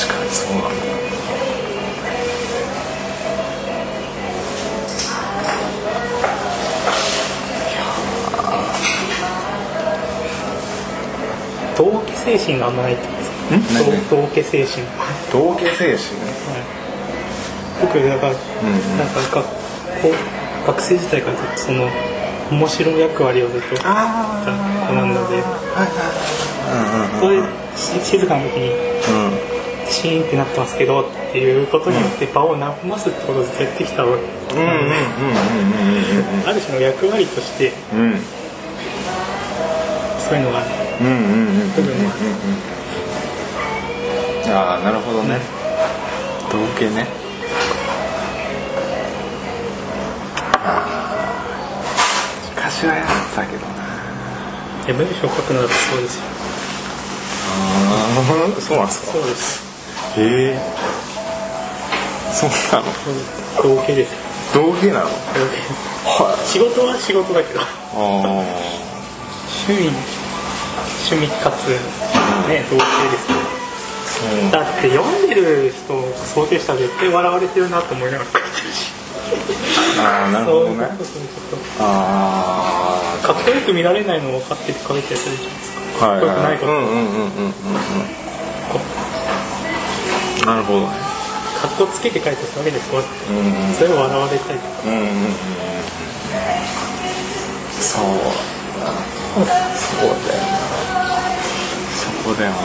[0.09, 0.70] かにそうなんだ。
[11.77, 12.77] 道家精神があん？
[12.77, 14.87] まないってことですか精神。
[15.33, 16.62] 道家精神、はい、
[17.81, 18.38] 僕だから、うん、
[18.98, 19.44] なんか学
[20.03, 20.14] 校
[20.66, 21.88] 学生時代からその
[22.53, 25.43] 面白役割をずっとた子なので。
[27.21, 27.43] それ
[27.77, 28.71] 静かな時に、
[29.91, 34.55] シーンってなってますけどっていうことによって場を和ますってことをずっとやってきたわけ。
[34.55, 34.95] なので
[36.47, 37.73] ある種の役割として、
[40.19, 40.69] そういうのがある
[41.75, 42.12] 部分もあ
[44.47, 44.55] る。
[44.55, 45.41] ああなるほどね、
[46.51, 47.07] 同系ね
[52.83, 53.66] 昔はやってたけど。
[53.66, 53.73] な
[54.87, 56.18] いや文章書くのだってそうです？
[56.18, 56.25] よ
[57.87, 58.88] ああそうなんですか？
[58.88, 59.62] そうです。
[60.18, 60.59] へえ
[62.33, 62.92] そうなの？
[63.62, 64.12] 同系です。
[64.53, 65.07] 同系なの？
[65.07, 65.62] 同系、
[66.25, 67.61] はい、仕事は仕事だけど。
[67.61, 69.95] ああ趣味
[71.07, 71.68] 趣味かつ
[72.49, 73.31] ね同系です。
[74.27, 76.03] ねだって読んでる人を
[76.35, 78.92] 想定したら絶対笑われてるなと思いながら書いてるし
[80.03, 80.88] ああなるほどね。
[81.79, 86.07] ああかっこよく見られないの分かってて書いてやつじゃないですか。
[86.07, 86.73] かっこよくないこと。
[86.73, 87.53] うんうんうんうんうん
[90.47, 90.87] なるほどね。
[91.62, 93.37] かっこつけて書いてたわけですよ、うん
[93.69, 94.83] うん、それを笑われたりとか。
[94.85, 95.07] うんうんうん。
[97.81, 100.57] そうそうだよな。
[101.95, 102.57] そこだよな。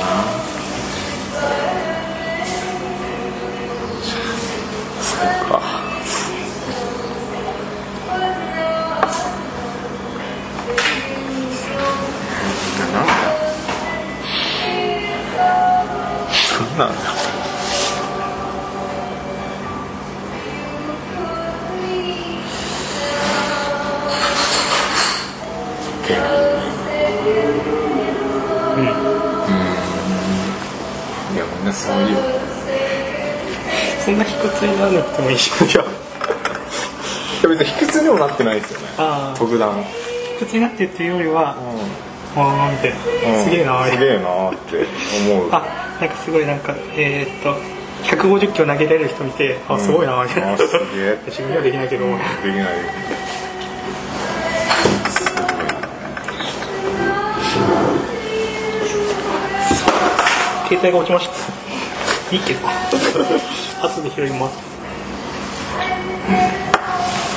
[5.00, 5.77] そうか
[16.78, 16.90] な
[31.94, 32.18] ういう。
[34.06, 35.84] そんな卑屈にならなくてもいいしいや
[37.44, 38.88] 別に卑屈にもなってないですよね。
[39.38, 39.84] 特段。
[40.40, 41.58] 卑屈になってるっていうよりは、
[42.36, 44.86] うん、ああみたいな、うん、すげえなすげえなって
[45.30, 45.50] 思う。
[45.52, 50.58] あなんかすごいなんかえー、っと150キロ投げれる人見てあすごいなみたいな、うん、
[51.26, 52.12] 自分にはできないけど、で
[52.52, 52.68] きない。
[60.68, 62.36] 携帯が落ちました。
[62.36, 62.60] いいけど。
[63.82, 64.58] 後で拾います。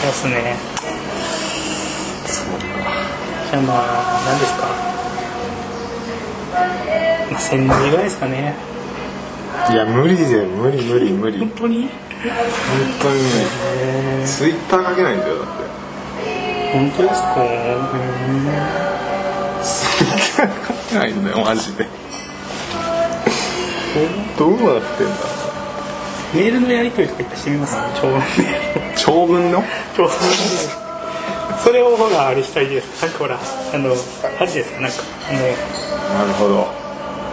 [0.03, 0.57] ですね。
[2.27, 2.66] そうか。
[3.51, 4.50] じゃあまあ何です
[7.51, 8.55] かまあ千0ぐらいですかね。
[9.71, 11.39] いや無理で無理無理無理。
[11.39, 11.83] 本当に？
[11.83, 11.91] 本
[13.03, 15.53] 当に無理ツイッターかけないんだよだって。
[16.73, 17.35] 本当ですか？
[19.63, 21.87] ツイッターかけないんだよマジで。
[24.39, 25.13] どうなってんだ？
[26.33, 27.77] メールのやり取りとかしてみます？
[28.01, 28.23] 長文
[28.97, 29.65] 長文の？
[29.97, 30.11] 長文
[31.59, 33.03] それをほらあれしたいです。
[33.03, 33.91] なんかほらあの
[34.41, 34.97] あれですかなんか。
[35.29, 35.39] あの
[36.19, 36.80] なるほど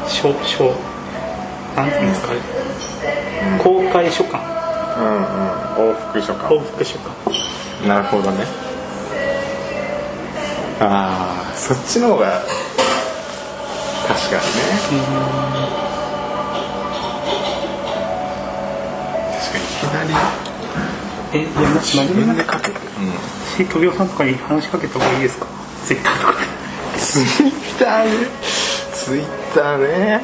[0.08, 0.74] 書書
[1.76, 2.36] なんていうんですか、う
[3.56, 4.44] ん、公開書簡。
[4.98, 5.22] うんうん。
[5.92, 6.50] 往復書簡。
[6.50, 7.16] 往復書簡
[7.88, 8.46] なるほどね。
[10.80, 12.44] ああそっちの方が
[14.08, 14.42] 確かにね、
[14.92, 14.98] うん。
[19.94, 20.10] なり
[21.34, 21.50] えいや
[21.82, 22.78] 自分でかけて
[23.60, 23.68] うん。
[23.68, 25.48] 飛びさんとかに話しかけた方がいいですか？
[25.86, 26.34] ツイッターとか
[26.98, 28.12] ツイッターね
[28.94, 29.26] ツイッ
[29.58, 30.22] ターね。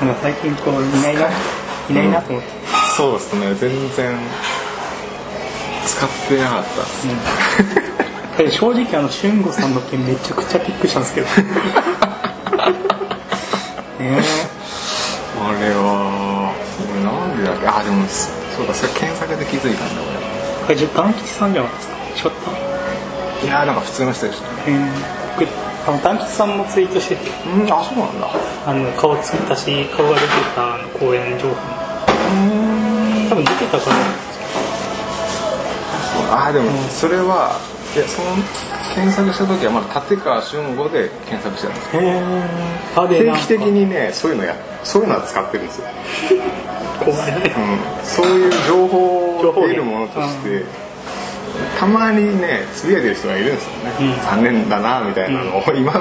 [0.00, 2.54] なんか最近こういないないないなと思って、うん、
[2.96, 3.54] そうですね。
[3.54, 4.18] 全然
[5.86, 8.42] 使ってなかった。
[8.44, 11.26] うん、正直あの俊吾さんの件めちゃくちゃびっくりしたんですけど。
[13.98, 14.22] ね。
[15.40, 16.52] あれは
[17.02, 17.66] なんでだっけ？
[17.66, 20.02] あでもそうだそれ検索で気づいたんだ
[20.68, 20.76] 俺。
[20.76, 22.28] これ団吉さんじゃないですか？
[22.28, 22.34] 違っ
[23.40, 24.76] たいやなんか普通の人でしたね。
[24.76, 24.78] へ
[25.44, 27.30] えあの団吉さんもツイートしてて。
[27.48, 28.28] うんあそうなんだ。
[28.66, 31.54] あの顔作ったし顔が出てたあの公演情報。
[31.54, 33.28] うん。
[33.30, 33.96] 多分出てたから。
[36.30, 37.58] ああでもそれは、
[37.96, 38.36] いやその
[38.94, 42.02] 検索した時はまだ立川俊吾で検索してたんですよ。
[43.08, 44.54] 定期的にねそういうのや
[44.84, 45.88] そういうのは使ってるんですよ。
[47.00, 47.32] 怖い。
[47.32, 50.66] ね、うん、そういう情報を得るものとして
[51.78, 55.62] たまにねつぶやいてる人がいるんですよね、うん、残念だなみたいなのを。
[55.72, 55.92] いま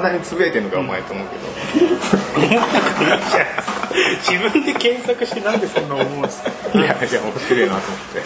[0.00, 1.42] だにつぶやいてるのかお前と思うけど。
[4.22, 6.50] 自分で検索してなんでそんな思うんですか？
[6.74, 8.22] いやいや面白いなと思って。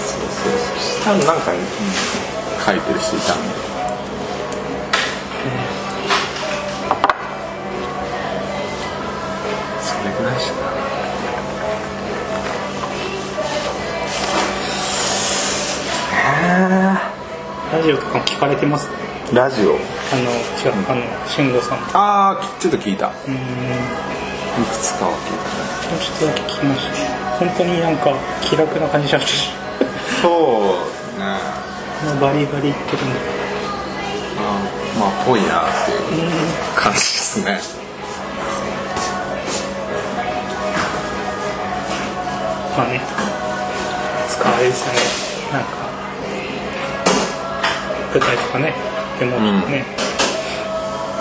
[0.00, 1.58] そうそうしたらなんか、ね、
[2.66, 3.54] 書いてる人いたんで
[17.72, 18.88] ラジオとかも聞かれてます？
[19.32, 19.74] ラジオ？
[19.74, 23.06] あの違うあの俊吾さんああちょっと聞いた。
[23.08, 23.34] うん。
[23.34, 25.44] いくつかは聞いた。
[25.94, 26.94] ねちょっとだけ聞きました。
[27.38, 28.12] 本当になんか
[28.42, 29.50] 気楽な感じしましたし。
[30.20, 31.24] そうね。
[32.20, 33.20] バリバリ言ってるんで。
[34.38, 34.58] あ
[34.98, 36.30] まあぽいなっていう
[36.74, 37.60] 感じですね。
[42.76, 43.00] まあね。
[44.28, 45.29] 使われですよね
[48.12, 48.74] 舞台とかね
[49.18, 49.84] でもね、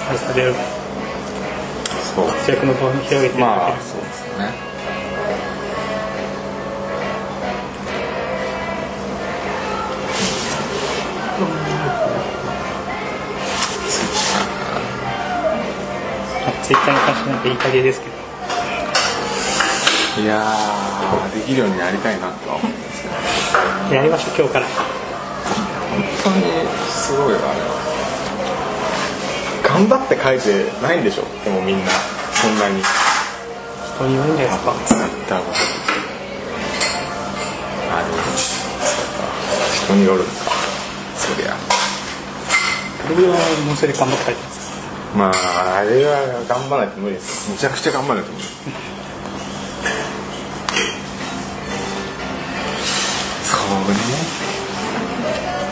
[0.09, 0.53] あれされる。
[2.15, 2.27] そう。
[2.27, 4.69] 活躍の場を広げてまあそうですよね。
[16.63, 18.13] ツイッターに関してなんか言いたげですけど。
[20.23, 23.09] いやーできるようになりたいなとは思うんですけ
[23.89, 23.95] ど。
[23.95, 24.65] やりましょう今日から。
[24.65, 26.58] 本当に
[27.09, 27.73] すごいよあれは。
[29.65, 31.23] 頑張って書いてないんでしょ？
[31.43, 31.89] でもみんな
[32.37, 32.83] そんなに。
[32.83, 34.73] 人によるんじゃないですか。
[34.85, 35.45] ツイッターが
[37.97, 39.25] あでもそうか
[39.85, 40.31] 人によるのか
[41.17, 41.57] そりゃ。
[43.07, 44.69] ブログはもうそれ頑張って書いてます
[45.17, 47.49] まああれは頑張らないと無理です。
[47.51, 48.43] めちゃくちゃ頑張らないと無理。
[53.43, 53.57] そう
[53.89, 53.97] ね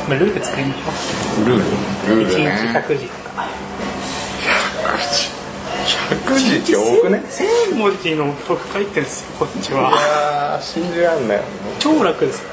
[0.07, 1.63] まあルール作りましょルール？
[2.21, 3.47] ルーう1日ルね100字とか。
[6.09, 6.57] 100字？
[6.57, 7.23] って多くね
[7.71, 11.37] ？1000文字のブログ書いてるんですよこっちいはやー信じらんない。
[11.37, 11.43] よ
[11.79, 12.49] 超楽ですよ。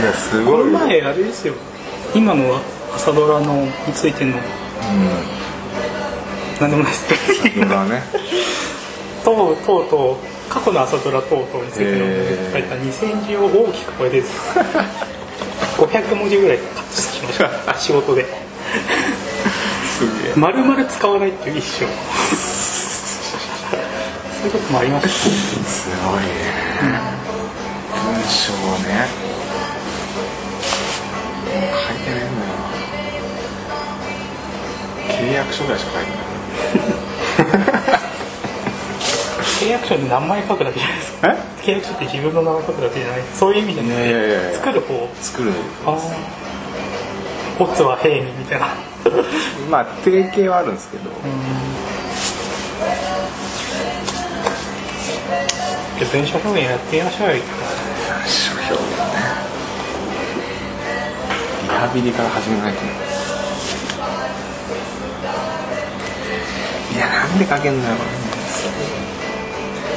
[0.00, 1.54] いやすこのごい前あれですよ。
[2.14, 2.60] 今の
[2.94, 4.38] 朝ドラのについての。
[6.60, 7.06] 何でもないです。
[7.58, 8.02] うんだね。
[9.24, 10.16] とうとうとう
[10.50, 12.00] 過去の朝ドラとうとうについての
[12.52, 14.58] 書いた2000字を大きく超えてです
[15.86, 16.58] 500文字ぐらい。
[16.58, 18.26] カットしました仕事で。
[19.98, 20.34] すげえ。
[20.36, 21.86] 丸々使わないっていう一生そ
[24.44, 26.28] ういうこともありましたすごいね。
[27.92, 28.52] 文章
[28.88, 29.30] ね。
[31.50, 31.56] 書
[31.94, 32.50] いてねえんだよ
[35.18, 36.20] 契約書ぐらいしか書いてない
[39.60, 41.28] 契約書で名前書くだけじゃないですか。
[41.28, 41.36] え？
[41.62, 43.22] 契約書って自分の名前書くだけじゃない。
[43.34, 43.92] そういう意味じゃない。
[43.92, 45.08] いやいやいや作る方。
[45.20, 45.52] 作る
[45.84, 45.98] ああ
[47.62, 48.68] オッズは平にみたいな。
[49.70, 51.10] まあ定型はあるんですけど。
[55.98, 57.34] で文章表現やってみましょうよ。
[57.34, 57.44] 文
[58.26, 58.80] 章表現ね。
[61.64, 62.80] リハビリから始めないと。
[62.80, 62.92] ね
[66.96, 67.94] いやなんで書けんだよ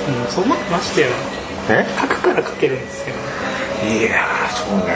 [0.08, 1.08] うんそう思ってましたよ。
[1.70, 1.86] え？
[2.02, 3.16] 書くから書けるんですよ。
[3.86, 4.94] いやーそうね。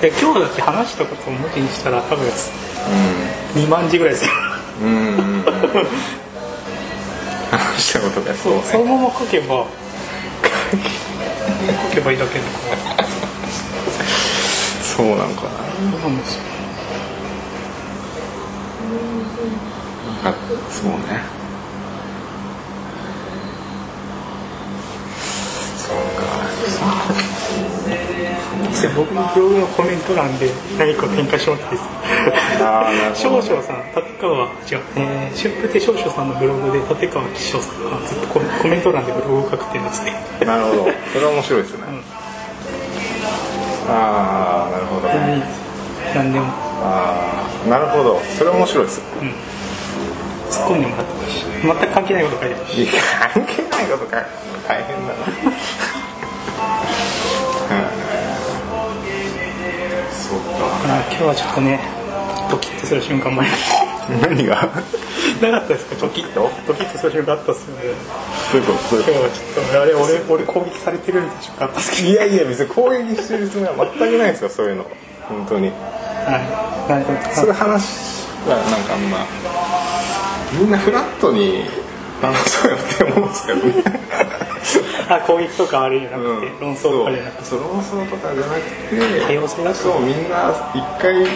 [0.00, 2.26] で今日だけ話したことを文字にしたら多分
[3.54, 4.32] 2万字ぐらいですよ。
[4.82, 5.04] うんうんうん。
[5.04, 5.44] うん
[7.50, 9.66] 話したことがそうねそのまま書けば
[11.90, 12.44] 書けばいいだけの
[14.84, 16.42] そうなのかそうなんですよ
[20.70, 21.22] そうね
[25.76, 26.22] そうか
[28.96, 31.86] 僕のブログのコメント欄で何か展開してもらっていいで
[33.14, 33.54] す少々さん
[33.94, 34.48] 立川違う、
[34.96, 40.14] えー、春風亭少々さんのブログで立川吉祥さんがずっとココメント欄でブログを書くっていうのですね
[40.46, 40.86] なるほど。
[41.12, 41.80] それは面白いですね、
[43.88, 45.08] ああなるほど。
[45.08, 45.42] ね
[46.14, 46.46] 何でも。
[46.82, 48.20] ああなるほど。
[48.38, 49.00] それは面白いです。
[50.50, 51.12] 突っ込んでもらって
[51.62, 52.88] 全く関係ないこと書いてるし。
[53.34, 54.24] 関係ないことか
[54.66, 55.26] 大変だな
[60.60, 61.80] 今日はちょっとね
[62.50, 63.64] ドキッとする瞬間もありまし
[64.28, 64.68] 何が？
[65.40, 65.96] たなかったですか？
[65.96, 66.50] ドキッと？
[66.68, 67.82] ドキッとする瞬間あったっすよね。
[68.52, 68.96] どういうこと？
[68.96, 71.96] どういうこ今日はちょっとあれ俺俺攻撃されてるみたいな瞬間あったっす。
[71.96, 74.84] けといやいや別に攻撃してるつもりは全くないですよそういうの。
[75.28, 75.70] 本当に。
[75.70, 75.74] ど
[76.28, 77.34] はい。
[77.34, 79.24] そういう話はなんかあんま
[80.60, 81.64] みんなフラットに
[82.20, 83.72] 話そうよって思うんですけどね
[85.10, 86.60] あ 攻撃とかあれじゃなくて、うん。
[86.60, 87.44] 論争とかじゃなくて。
[87.44, 87.60] そう。
[87.60, 91.26] 論争とかじゃなくて多様性そうみんな一回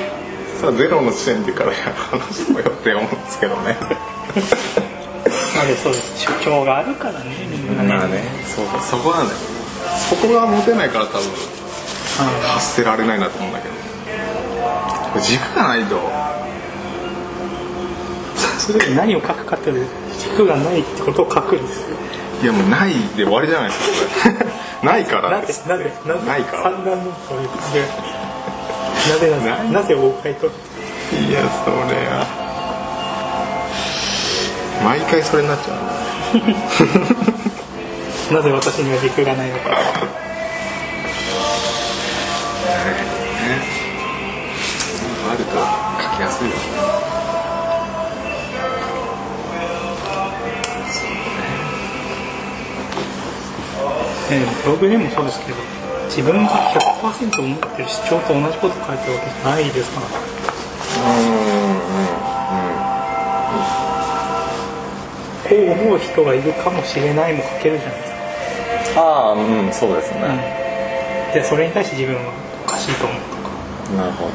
[0.61, 3.77] さゼロの地点でから話そうよって思うんですけどね。
[5.57, 6.27] まあでそうです。
[6.43, 8.23] 主張があるからねみんなね,、まあね。
[8.55, 9.01] そうそう。
[9.01, 9.39] そこなんだよ
[10.09, 11.21] そこが持てないから多分
[12.21, 13.75] あ発せられないなと思うんだけど。
[15.21, 15.97] 軸がないと。
[15.97, 16.01] ー
[18.59, 19.87] それで何を書くかっていう
[20.19, 21.97] 軸がないってことを書くんですよ
[22.45, 24.45] いやもうないで終わりじゃないですか。
[24.85, 25.31] ないから。
[25.31, 26.63] なんでですなんでなんでないから。
[26.65, 30.51] 三段のそういうなぜなぜなぜ崩壊とい
[31.33, 32.27] やそれや
[34.85, 35.75] 毎回それになっちゃ
[38.31, 39.77] うなぜ私には時空がないのか
[45.31, 45.51] あると
[46.03, 46.94] 書きやすいよ
[54.31, 55.59] えー、ブログでもそうですけど
[56.07, 60.07] 自分が100%思ってる主張と同じこと書いてるわけじゃないですから。
[65.45, 69.01] こう思う人がいるかもしれないも書けるじゃないですか。
[69.03, 70.21] ああうんそうですね、
[71.29, 72.33] うん、でそれに対して自分は
[72.65, 73.51] おかしいと思うとか。
[73.97, 74.35] なるほどね。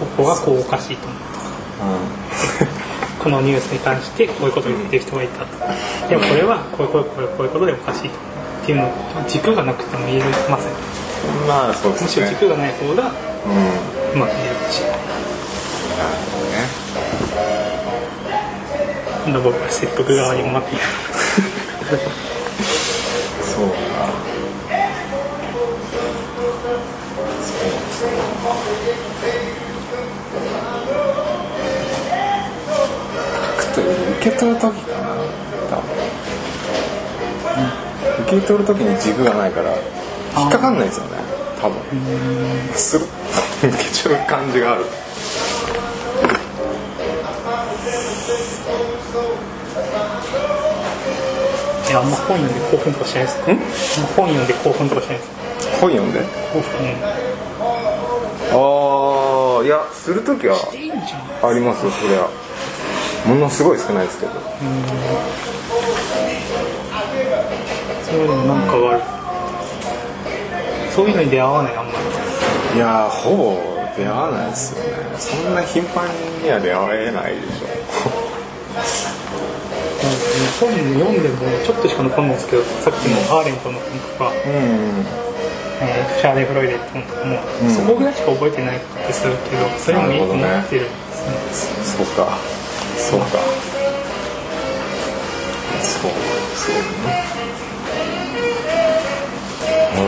[0.00, 1.46] ここがこうおかしいと思うとか、
[2.64, 2.83] うん、
[3.24, 5.74] このニュースに関してこういうことを言ってる人がいたとか
[6.10, 8.16] でもこれはこういうこういうこういうこういうことでおかしいと。
[8.64, 8.90] っていうの
[9.28, 10.72] 軸がなくても言えません
[11.46, 12.06] まあそうですね。
[12.06, 13.12] むしろ軸がない方が
[14.14, 14.98] うまく言えるかもしれない、
[19.26, 20.80] 今度僕は説得側にうまくいく
[21.88, 22.33] そう
[34.24, 35.08] 受け取る時かな
[35.68, 35.84] 多分、
[38.24, 39.70] 受け取る時に軸がないから
[40.40, 41.10] 引っかかんないですよね。
[41.60, 41.76] 多分。
[42.74, 43.08] スルッ
[43.60, 44.84] と受けちゃう感じがある。
[51.96, 53.44] あんま本読んで興奮とかしないですか？
[54.16, 55.36] 本読んで興奮とかしないですか？
[55.80, 56.20] 本読んで？
[56.52, 56.70] 興奮
[58.50, 60.56] ああいやする時は
[61.42, 62.28] ありますよそりゃ
[63.26, 64.32] ものすごい少ないですけど。
[68.04, 69.00] そういうのなんかある。
[70.94, 71.76] そういうのに出会わない？
[71.76, 71.96] あんまり。
[72.76, 73.56] いやほぼ
[73.96, 74.90] 出会わないですよね。
[75.18, 76.08] そんな頻繁
[76.42, 77.66] には出会えないでしょ。
[80.60, 85.04] 本読んでもちょっとしか残んないですけどさっきのアーレントの本とか、うん。
[85.80, 87.02] えー、シャーレ・フロイデとかも、
[87.62, 90.82] うん、そこぐらいしか覚えてないかってするけどそれもいいと思ってる。
[90.82, 90.94] んで
[91.52, 92.04] すね。
[92.04, 92.06] そう。
[92.14, 92.38] か
[92.96, 93.26] そうか。
[95.82, 96.10] そう
[96.56, 97.24] そうね。
[99.96, 100.02] うん。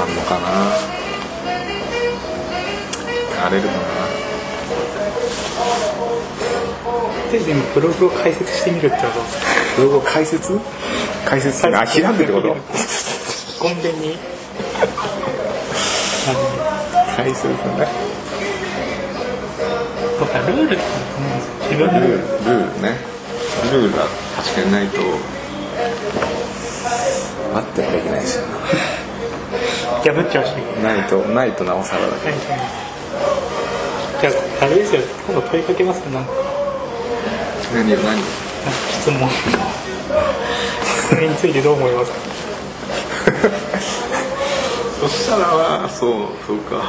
[0.00, 0.44] あんのかな。
[3.46, 3.78] あれるかな。
[7.30, 9.08] ででもブログを解説してみるってこと？
[9.76, 10.58] ブログを解説
[11.24, 12.56] 解説あ開くってこと？
[13.62, 14.16] 根源に
[17.16, 17.54] 解説ね
[20.18, 20.76] とかルール
[21.62, 22.08] 自分ルール。
[22.08, 22.96] ルールね。
[23.72, 24.06] ルールは
[24.36, 25.00] 確かにないと
[27.54, 28.38] あってもできないし
[30.04, 30.50] 破っちゃうし。
[30.82, 32.36] ないとないとなおさらだけど。
[34.20, 35.00] じゃああれですよ。
[35.26, 36.30] 今度問いかけますよなんか。
[37.74, 37.96] 何何
[39.00, 39.28] 質問。
[41.08, 42.18] それについてどう思いますか？
[42.18, 42.33] そ
[45.14, 46.12] したらそう
[46.46, 46.82] そうか、うん、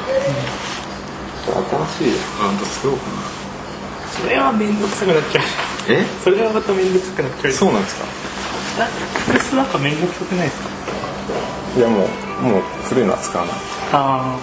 [1.95, 3.11] 新しいアカウント作ろうかな。
[4.15, 5.43] それは面倒くさくなっちゃう。
[5.89, 6.03] え？
[6.23, 7.53] それはまた面倒くさくなっちゃう。
[7.53, 8.05] そうなんですか？
[8.80, 10.69] だ複数なんか面倒くさくないですか？
[11.78, 12.07] いやもう
[12.43, 13.55] もう古いのは使わない。
[13.93, 14.38] あ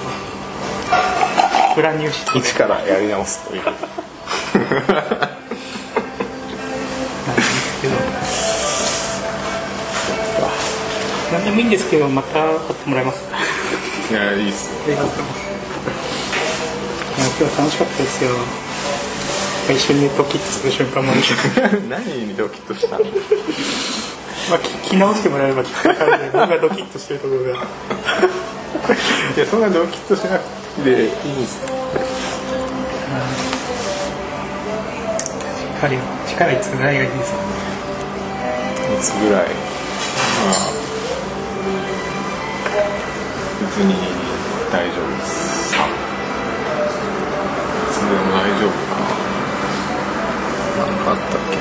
[0.90, 3.62] あブランニューシ一からやり直すという。
[11.32, 13.22] 何でもいいんですけどまた会ってもらえます
[14.12, 14.68] いやいいっす。
[14.84, 15.10] ありがとう
[17.40, 18.30] 今日楽しかったですよ。
[19.74, 21.20] 一緒にドキッとする瞬間もある
[21.88, 23.04] 何にドキッとしたま
[24.56, 27.60] あ聞き直してもらえれば分かる僕がドキッとしてるところが。
[29.36, 30.42] いやそんなドキッとしなく
[30.82, 31.08] ていいで
[31.46, 31.60] す。
[35.80, 35.96] 力
[36.28, 37.38] 力いつぐらいがいいですか？
[38.98, 39.46] いつぐらい？
[39.46, 39.48] ま
[40.52, 40.71] あ
[43.84, 43.94] に
[44.72, 45.76] 大丈夫ですい
[47.92, 48.76] つでも大丈夫か。
[50.78, 51.56] 何かあったっけ？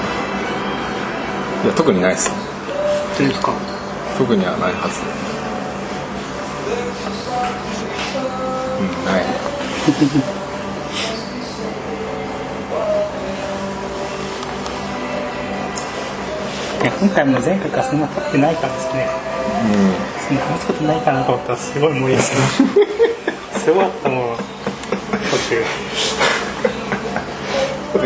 [1.65, 2.31] いや特にないっす。
[3.19, 3.51] いいですか？
[4.17, 5.01] 特にはないはず。
[8.81, 9.21] うんない。
[16.81, 19.07] いや今回も前回からそんな経ってないからですね。
[19.75, 20.10] うん
[20.59, 22.31] すことないかなと思ったらすごいす
[23.71, 24.43] ごかったもん途
[25.49, 25.61] 中。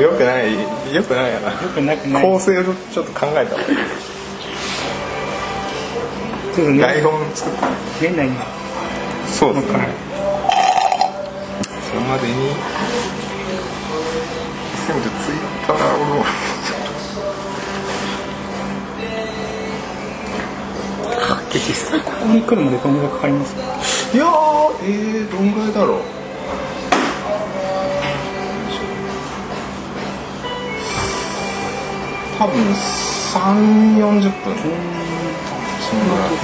[0.01, 0.53] よくない
[0.93, 1.51] よくないやな。
[1.51, 2.23] よくなくない？
[2.23, 3.41] 構成をちょっと考えた方が
[6.71, 7.59] いい台本作って
[8.01, 8.34] 年内に。
[9.32, 9.88] そうですね。
[11.89, 12.34] それまでに
[22.26, 23.53] ここに来るまでどんぐらいかかります？
[24.15, 24.30] いやー
[24.82, 25.99] えー、どんぐらいだろう。
[32.39, 36.41] 多分3 4 0分そんぐらい30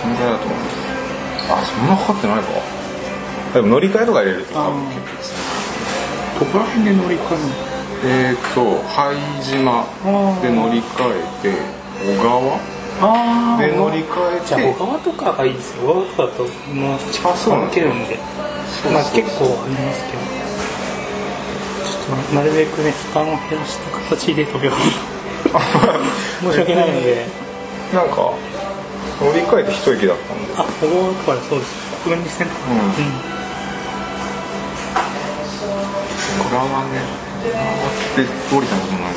[0.00, 0.74] そんぐらいだと思います。
[1.48, 2.48] あそんなかかってないか。
[3.54, 5.32] でも乗り換えとか入れると多分結構です
[6.40, 7.54] どこら辺で乗り換えるの？
[8.04, 9.86] えっ、ー、と拝島
[10.42, 11.54] で乗り換えて
[12.04, 12.58] 小川あ
[12.96, 14.46] で乗り換えて。
[14.46, 15.90] じゃあ小川とかがいいですよ。
[15.90, 18.18] 小川とかだともう近くけるんで。
[18.92, 20.22] まあ結構ありますけど。
[21.84, 24.76] ちょっとなるべくね負担を減らした形で飛び降り
[26.40, 27.26] 申し訳ないので。
[27.92, 28.16] なんか
[29.20, 30.54] 乗り換えて一息だったんで。
[30.56, 31.74] あ小川とかでそうです。
[32.02, 32.60] 国分寺線とか。
[32.70, 32.78] うん。
[32.78, 32.86] うん。
[36.40, 39.12] 小川ね回って降りたことない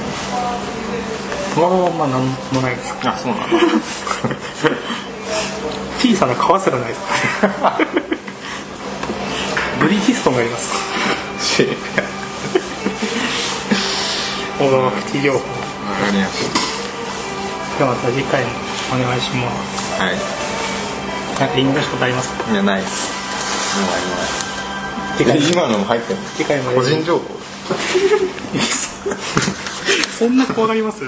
[1.55, 2.21] 小川はまあなん
[2.53, 3.49] もないですあそうなんだ
[5.99, 7.01] 小さな川すらないです。
[9.81, 10.71] ブリヂストンがあります
[15.21, 15.49] 情報わか
[16.11, 16.47] りやすい
[17.77, 18.49] ではまた次回も
[18.93, 19.49] お願いしま
[19.97, 20.01] す。
[20.01, 20.15] はい。
[21.39, 22.29] なんか言い残したことあります？
[22.33, 23.09] かいやないです。
[23.79, 23.97] もうあ
[25.25, 26.19] ります今のも入ってる
[26.75, 27.23] 個人情報
[30.19, 31.05] そんな怖がります？